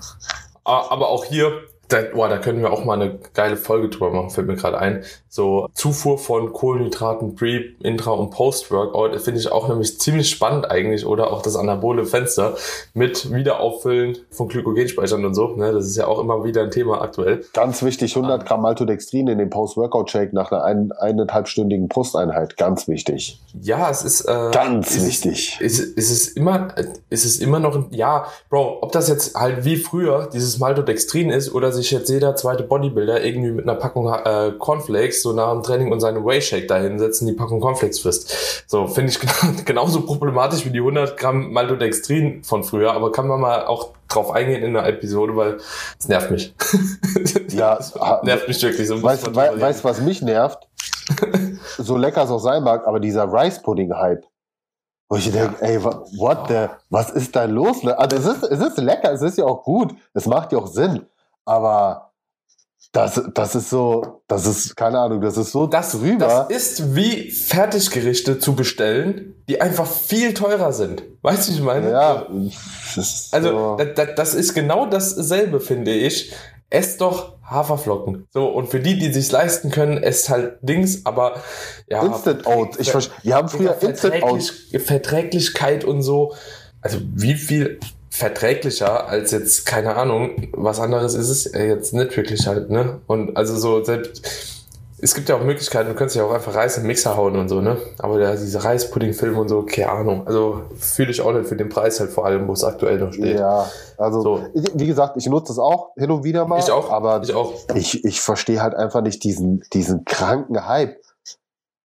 Aber 0.65 1.11
auch 1.11 1.25
hier 1.25 1.53
da, 1.89 2.03
boah, 2.15 2.29
da 2.29 2.39
können 2.39 2.61
wir 2.61 2.73
auch 2.73 2.85
mal 2.85 3.01
eine 3.01 3.19
geile 3.35 3.57
Folge 3.57 3.89
drüber 3.89 4.11
machen, 4.11 4.31
fällt 4.31 4.47
mir 4.47 4.57
gerade 4.57 4.79
ein. 4.79 5.05
So 5.29 5.69
Zufuhr 5.75 6.19
von 6.19 6.53
Kohlenhydraten 6.53 7.35
Pre, 7.35 7.61
Intra 7.83 8.13
und 8.13 8.31
Post-Workout 8.31 9.21
finde 9.21 9.39
ich 9.39 9.53
auch 9.53 9.69
nämlich 9.69 10.01
ziemlich 10.01 10.31
spannend 10.31 10.71
eigentlich. 10.71 11.05
Oder 11.05 11.31
auch 11.31 11.43
das 11.43 11.57
anabole 11.57 12.07
Fenster 12.07 12.55
mit 12.95 13.31
Wiederauffüllen 13.33 14.17
von 14.31 14.49
Glykogenspeichern 14.49 15.25
und 15.25 15.35
so. 15.35 15.49
Ne? 15.49 15.73
Das 15.73 15.87
ist 15.87 15.97
ja 15.97 16.07
auch 16.07 16.21
immer 16.21 16.43
wieder 16.45 16.63
ein 16.63 16.71
Thema 16.71 17.03
aktuell. 17.03 17.45
Ganz 17.53 17.83
wichtig, 17.83 18.17
100 18.17 18.47
Gramm 18.47 18.63
Maltodextrin 18.63 19.29
in 19.29 19.37
den 19.37 19.51
Post-Workout-Shake 19.51 20.33
nach 20.33 20.51
einer 20.51 20.65
ein, 20.65 20.93
eineinhalbstündigen 20.93 21.89
Brusteinheit. 21.89 22.57
Ganz 22.57 22.89
wichtig. 22.89 23.39
Ja, 23.61 23.91
es 23.91 24.03
ist... 24.03 24.23
Äh, 24.23 24.51
Ganz 24.53 24.97
ist, 24.97 25.07
wichtig. 25.07 25.61
Ist, 25.61 25.81
ist, 25.81 26.11
es 26.11 26.29
immer, 26.29 26.69
ist 27.11 27.27
es 27.27 27.39
immer 27.41 27.61
noch... 27.61 27.91
Ja, 27.91 28.27
Bro, 28.49 28.79
ob 28.81 28.93
das 28.93 29.09
jetzt 29.09 29.35
halt 29.35 29.67
wie 29.67 29.77
früher 29.77 30.31
dieses 30.33 30.59
Maltodextrin 30.59 31.29
ist 31.29 31.53
oder 31.53 31.73
sich 31.77 31.91
jetzt 31.93 32.09
jeder 32.09 32.35
zweite 32.35 32.65
Bodybuilder 32.65 33.23
irgendwie 33.25 33.53
mit 33.53 33.69
einer 33.69 33.79
Packung 33.79 34.13
äh, 34.13 34.53
Cornflakes 34.59 35.23
so 35.23 35.33
nach 35.33 35.53
dem 35.53 35.63
Training 35.63 35.93
und 35.93 36.01
seine 36.01 36.25
Whey 36.25 36.43
Shake 36.43 36.67
dahin 36.67 36.99
setzen, 36.99 37.27
die 37.27 37.35
Packung 37.35 37.61
Cornflakes 37.61 38.01
frisst. 38.01 38.65
So 38.67 38.89
finde 38.89 39.13
ich 39.13 39.65
genauso 39.65 40.03
problematisch 40.03 40.65
wie 40.65 40.71
die 40.71 40.81
100 40.81 41.17
Gramm 41.17 41.53
Maltodextrin 41.53 42.43
von 42.43 42.65
früher, 42.65 42.93
aber 42.93 43.13
kann 43.13 43.29
man 43.29 43.41
mal 43.41 43.67
auch 43.67 43.93
drauf 44.09 44.31
eingehen 44.33 44.63
in 44.63 44.77
einer 44.77 44.89
Episode, 44.89 45.37
weil 45.37 45.59
es 45.99 46.09
nervt 46.09 46.31
mich. 46.31 46.55
ja, 47.51 47.77
es 47.79 47.95
nervt 48.23 48.49
mich 48.49 48.63
wirklich 48.63 48.89
so. 48.89 49.03
Weißt 49.03 49.27
du, 49.27 49.85
was 49.85 50.01
mich 50.01 50.23
nervt? 50.23 50.67
so 51.79 51.97
lecker 51.97 52.25
es 52.25 52.31
auch 52.31 52.41
sein 52.41 52.63
mag, 52.63 52.87
aber 52.87 53.01
dieser 53.01 53.33
Rice 53.33 53.63
Pudding 53.63 53.95
Hype. 53.95 54.25
Wo 55.09 55.17
ich 55.17 55.31
denke, 55.31 55.55
ey, 55.61 55.83
what 55.85 56.49
the, 56.49 56.67
was 56.91 57.11
ist 57.11 57.37
da 57.37 57.45
los? 57.45 57.87
Also 57.87 58.17
es 58.17 58.27
ist, 58.27 58.43
es 58.43 58.61
ist 58.61 58.79
lecker, 58.79 59.13
es 59.13 59.23
ist 59.23 59.39
ja 59.39 59.45
auch 59.45 59.63
gut, 59.63 59.95
es 60.15 60.27
macht 60.27 60.53
ja 60.53 60.59
auch 60.59 60.67
Sinn. 60.67 61.07
Aber 61.47 62.13
das, 62.93 63.21
das 63.35 63.55
ist 63.55 63.71
so, 63.71 64.23
das 64.27 64.47
ist, 64.47 64.77
keine 64.77 64.99
Ahnung, 64.99 65.21
das 65.21 65.37
ist 65.37 65.53
so 65.53 65.67
das, 65.67 65.93
drüber. 65.93 66.47
Das 66.49 66.51
ist 66.51 66.97
wie 66.97 67.31
Fertiggerichte 67.31 68.39
zu 68.39 68.55
bestellen, 68.55 69.35
die 69.49 69.61
einfach 69.61 69.87
viel 69.87 70.33
teurer 70.35 70.73
sind. 70.73 71.03
Weißt 71.23 71.49
du, 71.49 71.53
ich 71.53 71.61
meine? 71.61 71.91
Ja. 71.91 72.27
Das 72.95 73.29
also, 73.33 73.77
so. 73.79 73.85
das, 73.85 74.09
das 74.17 74.35
ist 74.35 74.55
genau 74.55 74.87
dasselbe, 74.87 75.61
finde 75.61 75.93
ich. 75.93 76.33
Esst 76.71 77.01
doch 77.01 77.37
Haferflocken. 77.43 78.27
So, 78.31 78.47
und 78.49 78.69
für 78.69 78.81
die, 78.81 78.99
die 78.99 79.13
sich 79.13 79.31
leisten 79.31 79.71
können, 79.71 80.03
esst 80.03 80.31
halt 80.31 80.59
Dings, 80.63 81.05
aber 81.05 81.41
ja. 81.89 82.03
Instant 82.03 82.47
Oats. 82.47 82.79
Ich 82.79 82.91
verstehe. 82.91 83.15
Wir 83.23 83.35
haben 83.37 83.49
früher 83.49 83.81
Instant 83.81 84.23
Oats. 84.23 84.53
Verträglichkeit 84.79 85.85
und 85.85 86.03
so. 86.03 86.35
Also, 86.81 86.99
wie 87.03 87.35
viel 87.35 87.79
verträglicher 88.17 89.09
als 89.09 89.31
jetzt, 89.31 89.67
keine 89.67 89.95
Ahnung, 89.97 90.49
was 90.53 90.81
anderes 90.81 91.15
ist 91.15 91.29
es 91.29 91.53
jetzt 91.53 91.93
nicht 91.93 92.17
wirklich 92.17 92.47
halt, 92.47 92.71
ne? 92.71 93.01
Und 93.07 93.37
also 93.37 93.57
so 93.57 93.85
selbst, 93.85 94.23
es 94.99 95.15
gibt 95.15 95.29
ja 95.29 95.37
auch 95.37 95.43
Möglichkeiten, 95.43 95.91
du 95.91 95.95
könntest 95.95 96.17
ja 96.17 96.25
auch 96.25 96.33
einfach 96.33 96.55
Reis 96.55 96.79
in 96.79 96.85
den 96.85 96.87
Mixer 96.87 97.15
hauen 97.15 97.37
und 97.37 97.51
so, 97.51 97.61
ne? 97.61 97.77
Aber 97.99 98.19
da, 98.19 98.35
diese 98.35 98.65
Reispudding-Filme 98.65 99.39
und 99.39 99.49
so, 99.49 99.63
keine 99.65 99.91
Ahnung. 99.91 100.27
Also 100.27 100.63
fühle 100.79 101.11
ich 101.11 101.21
auch 101.21 101.33
nicht 101.33 101.47
für 101.47 101.57
den 101.57 101.69
Preis 101.69 102.01
halt 102.01 102.11
vor 102.11 102.25
allem, 102.25 102.49
wo 102.49 102.55
es 102.55 102.65
aktuell 102.65 102.99
noch 102.99 103.13
steht. 103.13 103.39
Ja, 103.39 103.71
also 103.99 104.23
so. 104.23 104.41
wie 104.55 104.87
gesagt, 104.87 105.19
ich 105.19 105.27
nutze 105.27 105.53
es 105.53 105.59
auch 105.59 105.91
hin 105.97 106.11
und 106.11 106.25
wieder 106.25 106.47
mal. 106.47 106.59
Ich 106.59 106.71
auch. 106.71 106.91
Aber 106.91 107.21
ich, 107.23 107.35
auch. 107.35 107.53
ich, 107.75 108.03
ich 108.03 108.23
verstehe 108.23 108.63
halt 108.63 108.75
einfach 108.75 109.03
nicht 109.03 109.23
diesen, 109.25 109.63
diesen 109.75 110.07
kranken 110.07 110.67
Hype. 110.67 110.97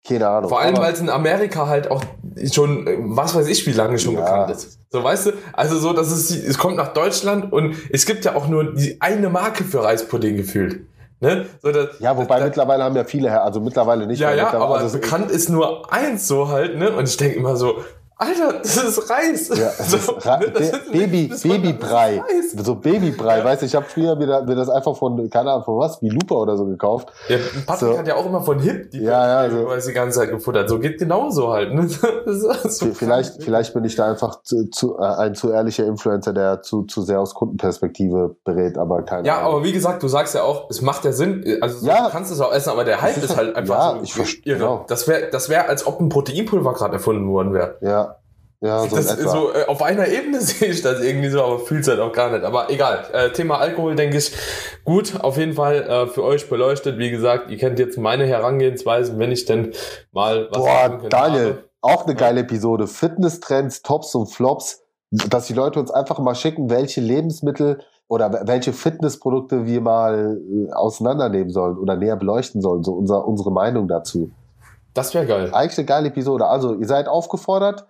Keine 0.07 0.27
Ahnung. 0.27 0.49
Vor 0.49 0.59
allem, 0.59 0.77
weil 0.77 0.93
es 0.93 0.99
in 0.99 1.09
Amerika 1.09 1.67
halt 1.67 1.91
auch 1.91 2.03
schon, 2.51 2.87
was 3.15 3.35
weiß 3.35 3.47
ich, 3.47 3.65
wie 3.67 3.73
lange 3.73 3.99
schon 3.99 4.13
ja. 4.13 4.21
bekannt 4.21 4.51
ist. 4.51 4.79
So, 4.89 5.03
weißt 5.03 5.27
du? 5.27 5.31
Also 5.53 5.77
so, 5.77 5.93
dass 5.93 6.09
es, 6.11 6.31
es 6.31 6.57
kommt 6.57 6.77
nach 6.77 6.93
Deutschland 6.93 7.51
und 7.51 7.75
es 7.91 8.05
gibt 8.05 8.25
ja 8.25 8.35
auch 8.35 8.47
nur 8.47 8.73
die 8.73 8.99
eine 9.01 9.29
Marke 9.29 9.63
für 9.63 9.83
Reispudding 9.83 10.37
gefühlt. 10.37 10.81
Ne? 11.21 11.47
So, 11.61 11.71
dass, 11.71 11.99
ja, 11.99 12.15
wobei 12.15 12.39
da, 12.39 12.45
mittlerweile 12.45 12.83
haben 12.83 12.95
ja 12.95 13.03
viele, 13.03 13.41
also 13.41 13.59
mittleibele 13.59 14.07
nicht 14.07 14.19
ja, 14.19 14.29
mehr. 14.29 14.37
Ja, 14.37 14.53
aber 14.53 14.77
also 14.77 14.97
bekannt 14.97 15.29
ist 15.29 15.49
nur 15.49 15.91
eins 15.91 16.27
so 16.27 16.47
halt, 16.47 16.77
ne? 16.77 16.91
Und 16.91 17.09
ich 17.09 17.17
denke 17.17 17.37
immer 17.37 17.57
so, 17.57 17.83
Alter, 18.21 18.59
das 18.61 18.75
ist 18.75 19.09
Reis. 19.09 19.47
Ja, 19.47 19.71
das 19.77 19.91
so, 19.91 19.95
ist 19.95 20.25
Ra 20.25 20.39
ne, 20.39 20.51
das 20.51 20.71
ist 20.71 20.91
Baby, 20.91 21.31
Babybrei. 21.41 22.21
So 22.53 22.75
Babybrei, 22.75 23.37
ja. 23.37 23.45
weißt 23.45 23.61
du, 23.61 23.65
ich 23.65 23.73
habe 23.73 23.85
früher 23.85 24.17
mir, 24.17 24.43
mir, 24.43 24.55
das 24.55 24.69
einfach 24.69 24.97
von, 24.97 25.29
keine 25.29 25.51
Ahnung, 25.51 25.63
von 25.63 25.77
was, 25.77 26.01
wie 26.01 26.09
Lupa 26.09 26.35
oder 26.35 26.57
so 26.57 26.65
gekauft. 26.65 27.07
Ja, 27.29 27.37
Patrick 27.65 27.93
so. 27.93 27.97
hat 27.97 28.07
ja 28.07 28.15
auch 28.15 28.25
immer 28.25 28.41
von 28.41 28.59
Hip 28.59 28.91
die, 28.91 29.03
ja, 29.03 29.45
ja, 29.45 29.49
so. 29.49 29.87
die 29.87 29.93
ganze 29.93 30.19
Zeit 30.19 30.31
gefuttert. 30.31 30.67
So 30.67 30.79
geht 30.79 30.97
genauso 30.99 31.49
halt. 31.49 31.73
Ne? 31.73 31.87
So 32.69 32.87
vielleicht, 32.93 33.31
krank. 33.31 33.43
vielleicht 33.43 33.73
bin 33.73 33.85
ich 33.85 33.95
da 33.95 34.09
einfach 34.09 34.41
zu, 34.43 34.69
zu, 34.69 34.97
äh, 34.97 35.03
ein 35.03 35.35
zu 35.35 35.51
ehrlicher 35.51 35.85
Influencer, 35.85 36.33
der 36.33 36.61
zu, 36.61 36.83
zu 36.83 37.01
sehr 37.01 37.21
aus 37.21 37.33
Kundenperspektive 37.33 38.35
berät, 38.43 38.77
aber 38.77 39.03
keine 39.03 39.25
Ja, 39.25 39.39
Ahnung. 39.39 39.53
aber 39.53 39.63
wie 39.63 39.71
gesagt, 39.71 40.03
du 40.03 40.07
sagst 40.09 40.35
ja 40.35 40.43
auch, 40.43 40.69
es 40.69 40.81
macht 40.81 41.05
ja 41.05 41.13
Sinn, 41.13 41.45
also 41.61 41.85
ja, 41.85 42.05
du 42.05 42.11
kannst 42.11 42.31
es 42.31 42.41
auch 42.41 42.51
essen, 42.51 42.69
aber 42.69 42.83
der 42.83 43.01
Hype 43.01 43.17
ist 43.17 43.35
halt 43.37 43.55
einfach 43.55 43.75
ja, 43.75 43.95
so 43.97 44.03
ich 44.03 44.13
verstehe, 44.13 44.57
genau. 44.57 44.85
Das 44.87 45.07
wäre, 45.07 45.29
das 45.31 45.49
wäre, 45.49 45.67
als 45.67 45.87
ob 45.87 45.99
ein 46.01 46.09
Proteinpulver 46.09 46.73
gerade 46.73 46.93
erfunden 46.95 47.29
worden 47.29 47.53
wäre. 47.53 47.77
Ja. 47.81 48.08
Ja, 48.61 48.85
so, 48.87 49.01
so 49.01 49.53
äh, 49.53 49.65
auf 49.67 49.81
einer 49.81 50.07
Ebene 50.07 50.41
sehe 50.41 50.69
ich 50.69 50.81
das 50.81 51.01
irgendwie 51.01 51.29
so, 51.29 51.41
aber 51.41 51.59
fühlt 51.59 51.81
es 51.81 51.87
halt 51.87 52.01
auch 52.01 52.11
gar 52.11 52.29
nicht. 52.31 52.43
Aber 52.43 52.69
egal. 52.69 53.05
Äh, 53.13 53.31
Thema 53.31 53.57
Alkohol, 53.57 53.95
denke 53.95 54.17
ich, 54.17 54.33
gut, 54.83 55.21
auf 55.21 55.37
jeden 55.37 55.53
Fall 55.53 55.75
äh, 55.83 56.07
für 56.07 56.23
euch 56.23 56.49
beleuchtet. 56.49 56.97
Wie 56.97 57.09
gesagt, 57.09 57.49
ihr 57.49 57.57
kennt 57.57 57.79
jetzt 57.79 57.97
meine 57.97 58.25
Herangehensweisen, 58.25 59.17
wenn 59.17 59.31
ich 59.31 59.45
denn 59.45 59.71
mal 60.11 60.49
was 60.51 60.61
Boah, 60.61 60.99
Daniel, 61.09 61.45
habe. 61.45 61.63
auch 61.81 62.05
eine 62.05 62.15
geile 62.15 62.41
Episode. 62.41 62.87
Fitness-Trends, 62.87 63.81
Tops 63.81 64.13
und 64.15 64.27
Flops. 64.27 64.83
Dass 65.11 65.47
die 65.47 65.53
Leute 65.53 65.79
uns 65.79 65.89
einfach 65.89 66.19
mal 66.19 66.35
schicken, 66.35 66.69
welche 66.69 67.01
Lebensmittel 67.01 67.79
oder 68.07 68.43
welche 68.45 68.73
Fitnessprodukte 68.73 69.65
wir 69.65 69.81
mal 69.81 70.37
äh, 70.37 70.71
auseinandernehmen 70.73 71.49
sollen 71.49 71.77
oder 71.77 71.95
näher 71.95 72.17
beleuchten 72.17 72.61
sollen. 72.61 72.83
So 72.83 72.93
unser, 72.93 73.25
unsere 73.25 73.51
Meinung 73.51 73.87
dazu. 73.87 74.31
Das 74.93 75.13
wäre 75.13 75.25
geil. 75.25 75.49
Eigentlich 75.53 75.77
eine 75.77 75.85
geile 75.85 76.07
Episode. 76.09 76.45
Also, 76.45 76.75
ihr 76.75 76.87
seid 76.87 77.07
aufgefordert 77.07 77.85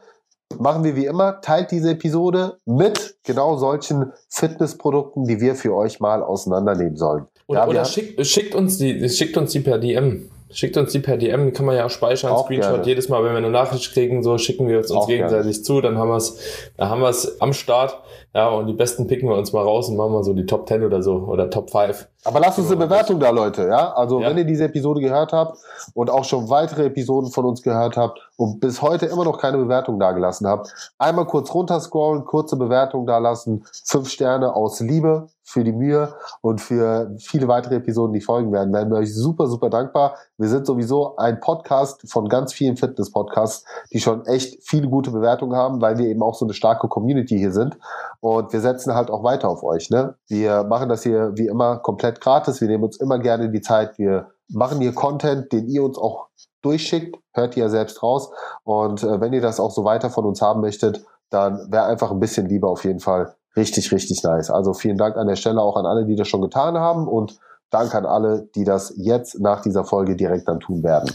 machen 0.58 0.84
wir 0.84 0.96
wie 0.96 1.06
immer, 1.06 1.42
teilt 1.42 1.72
diese 1.72 1.92
Episode 1.92 2.58
mit 2.66 3.18
genau 3.24 3.58
solchen 3.58 4.12
Fitnessprodukten, 4.30 5.26
die 5.26 5.40
wir 5.40 5.56
für 5.56 5.76
euch 5.76 6.00
mal 6.00 6.24
auseinandernehmen 6.24 6.98
sollen. 6.98 7.28
Oder, 7.48 7.60
ja, 7.60 7.68
oder 7.68 7.86
schickt, 7.86 8.26
schickt, 8.26 8.56
uns 8.56 8.78
die, 8.78 9.10
schickt 9.10 9.38
uns 9.38 9.52
die 9.52 9.60
per 9.60 9.78
DM. 9.78 10.30
Schickt 10.52 10.78
uns 10.78 10.92
die 10.92 11.00
per 11.00 11.18
DM, 11.18 11.54
kann 11.54 11.68
man 11.68 11.76
ja 11.76 11.86
auch 11.86 11.92
speichern, 11.92 12.32
auch 12.32 12.46
Screenshot. 12.46 12.72
Gerne. 12.72 12.86
Jedes 12.88 13.08
Mal, 13.08 13.24
wenn 13.24 13.32
wir 13.32 13.38
eine 13.38 13.52
Nachricht 13.52 13.94
kriegen, 13.94 14.24
so 14.24 14.40
schicken 14.40 14.68
wir 14.68 14.80
uns, 14.80 14.90
uns 14.90 15.06
gegenseitig 15.06 15.52
gerne. 15.52 15.64
zu, 15.64 15.82
dann 15.82 16.00
haben 16.00 16.10
wir 16.10 16.18
es, 16.18 16.38
dann 16.76 16.90
haben 16.90 17.02
wir 17.02 17.10
es 17.10 17.40
am 17.40 17.54
Start. 17.54 18.02
Ja, 18.34 18.50
und 18.50 18.68
die 18.68 18.74
besten 18.74 19.08
picken 19.08 19.28
wir 19.28 19.36
uns 19.36 19.54
mal 19.54 19.64
raus 19.64 19.90
und 19.90 19.98
machen 19.98 20.14
mal 20.14 20.24
so 20.24 20.34
die 20.34 20.46
Top 20.46 20.68
10 20.68 20.84
oder 20.84 21.02
so 21.02 21.16
oder 21.16 21.50
Top 21.50 21.72
5. 21.72 22.08
Aber 22.26 22.40
lasst 22.40 22.60
uns 22.60 22.68
eine 22.68 22.86
Bewertung 22.86 23.20
da, 23.20 23.32
Leute, 23.32 23.68
ja? 23.68 23.94
Also, 23.94 24.20
ja. 24.20 24.30
wenn 24.30 24.38
ihr 24.38 24.44
diese 24.44 24.66
Episode 24.66 25.02
gehört 25.02 25.34
habt 25.34 25.58
und 25.96 26.12
auch 26.12 26.26
schon 26.26 26.50
weitere 26.50 26.86
Episoden 26.86 27.32
von 27.32 27.46
uns 27.46 27.64
gehört 27.64 27.98
habt 27.98 28.20
und 28.38 28.60
bis 28.60 28.82
heute 28.82 29.08
immer 29.08 29.24
noch 29.24 29.40
keine 29.40 29.58
Bewertung 29.58 30.00
da 30.00 30.12
gelassen 30.12 30.46
habt, 30.46 30.94
einmal 31.00 31.26
kurz 31.26 31.54
runterscrollen, 31.54 32.26
kurze 32.26 32.56
Bewertung 32.56 33.08
da 33.08 33.18
lassen, 33.18 33.66
fünf 33.86 34.10
Sterne 34.10 34.54
aus 34.54 34.80
Liebe 34.80 35.28
für 35.50 35.64
die 35.64 35.72
Mühe 35.72 36.14
und 36.42 36.62
für 36.62 37.16
viele 37.18 37.48
weitere 37.48 37.76
Episoden, 37.76 38.14
die 38.14 38.22
folgen 38.22 38.52
werden, 38.52 38.72
werden 38.72 38.92
wir 38.92 39.00
euch 39.00 39.16
super, 39.16 39.48
super 39.48 39.72
dankbar. 39.72 40.16
Wir 40.38 40.48
sind 40.48 40.68
sowieso 40.68 41.18
ein 41.18 41.40
Podcast 41.40 42.08
von 42.08 42.30
ganz 42.30 42.54
vielen 42.54 42.78
Fitness-Podcasts, 42.78 43.66
die 43.92 44.00
schon 44.00 44.28
echt 44.28 44.60
viele 44.62 44.88
gute 44.88 45.10
Bewertungen 45.10 45.56
haben, 45.56 45.82
weil 45.82 45.98
wir 45.98 46.06
eben 46.06 46.22
auch 46.22 46.36
so 46.36 46.46
eine 46.46 46.54
starke 46.54 46.88
Community 46.88 47.38
hier 47.38 47.52
sind. 47.52 47.80
Und 48.22 48.52
wir 48.52 48.60
setzen 48.60 48.96
halt 48.96 49.10
auch 49.10 49.24
weiter 49.24 49.50
auf 49.50 49.64
euch. 49.64 49.90
Ne? 49.90 50.16
Wir 50.28 50.64
machen 50.64 50.90
das 50.90 51.04
hier 51.04 51.32
wie 51.36 51.48
immer 51.48 51.78
komplett 51.78 52.20
gratis. 52.20 52.60
Wir 52.60 52.68
nehmen 52.68 52.84
uns 52.84 53.00
immer 53.00 53.20
gerne 53.20 53.50
die 53.50 53.62
Zeit. 53.62 53.98
Wir 53.98 54.30
machen 54.50 54.82
hier 54.82 54.94
Content, 54.94 55.52
den 55.54 55.68
ihr 55.68 55.84
uns 55.84 55.98
auch 55.98 56.28
durchschickt. 56.62 57.18
Hört 57.34 57.56
ihr 57.56 57.64
ja 57.64 57.70
selbst 57.70 58.04
raus. 58.04 58.30
Und 58.64 59.04
äh, 59.04 59.22
wenn 59.22 59.32
ihr 59.34 59.42
das 59.42 59.60
auch 59.60 59.72
so 59.72 59.86
weiter 59.86 60.10
von 60.10 60.26
uns 60.26 60.42
haben 60.42 60.60
möchtet, 60.60 61.06
dann 61.30 61.72
wäre 61.72 61.86
einfach 61.86 62.12
ein 62.12 62.20
bisschen 62.20 62.48
lieber 62.48 62.70
auf 62.70 62.84
jeden 62.84 63.00
Fall 63.00 63.36
richtig, 63.56 63.92
richtig 63.92 64.24
nice. 64.24 64.50
Also 64.50 64.74
vielen 64.74 64.98
Dank 64.98 65.16
an 65.16 65.28
der 65.28 65.36
Stelle 65.36 65.62
auch 65.62 65.78
an 65.78 65.86
alle, 65.86 66.06
die 66.06 66.16
das 66.16 66.28
schon 66.28 66.42
getan 66.42 66.78
haben 66.78 67.08
und 67.08 67.40
Dank 67.72 67.94
an 67.94 68.06
alle, 68.06 68.50
die 68.56 68.64
das 68.64 68.94
jetzt 68.98 69.40
nach 69.40 69.62
dieser 69.62 69.84
Folge 69.84 70.16
direkt 70.16 70.48
dann 70.48 70.60
tun 70.60 70.84
werden. 70.84 71.12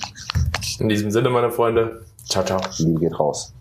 In 0.79 0.89
diesem 0.89 1.11
Sinne, 1.11 1.31
meine 1.31 1.51
Freunde, 1.51 2.03
ciao, 2.29 2.45
ciao. 2.45 2.61
Liebe 2.79 3.01
geht 3.01 3.19
raus. 3.19 3.54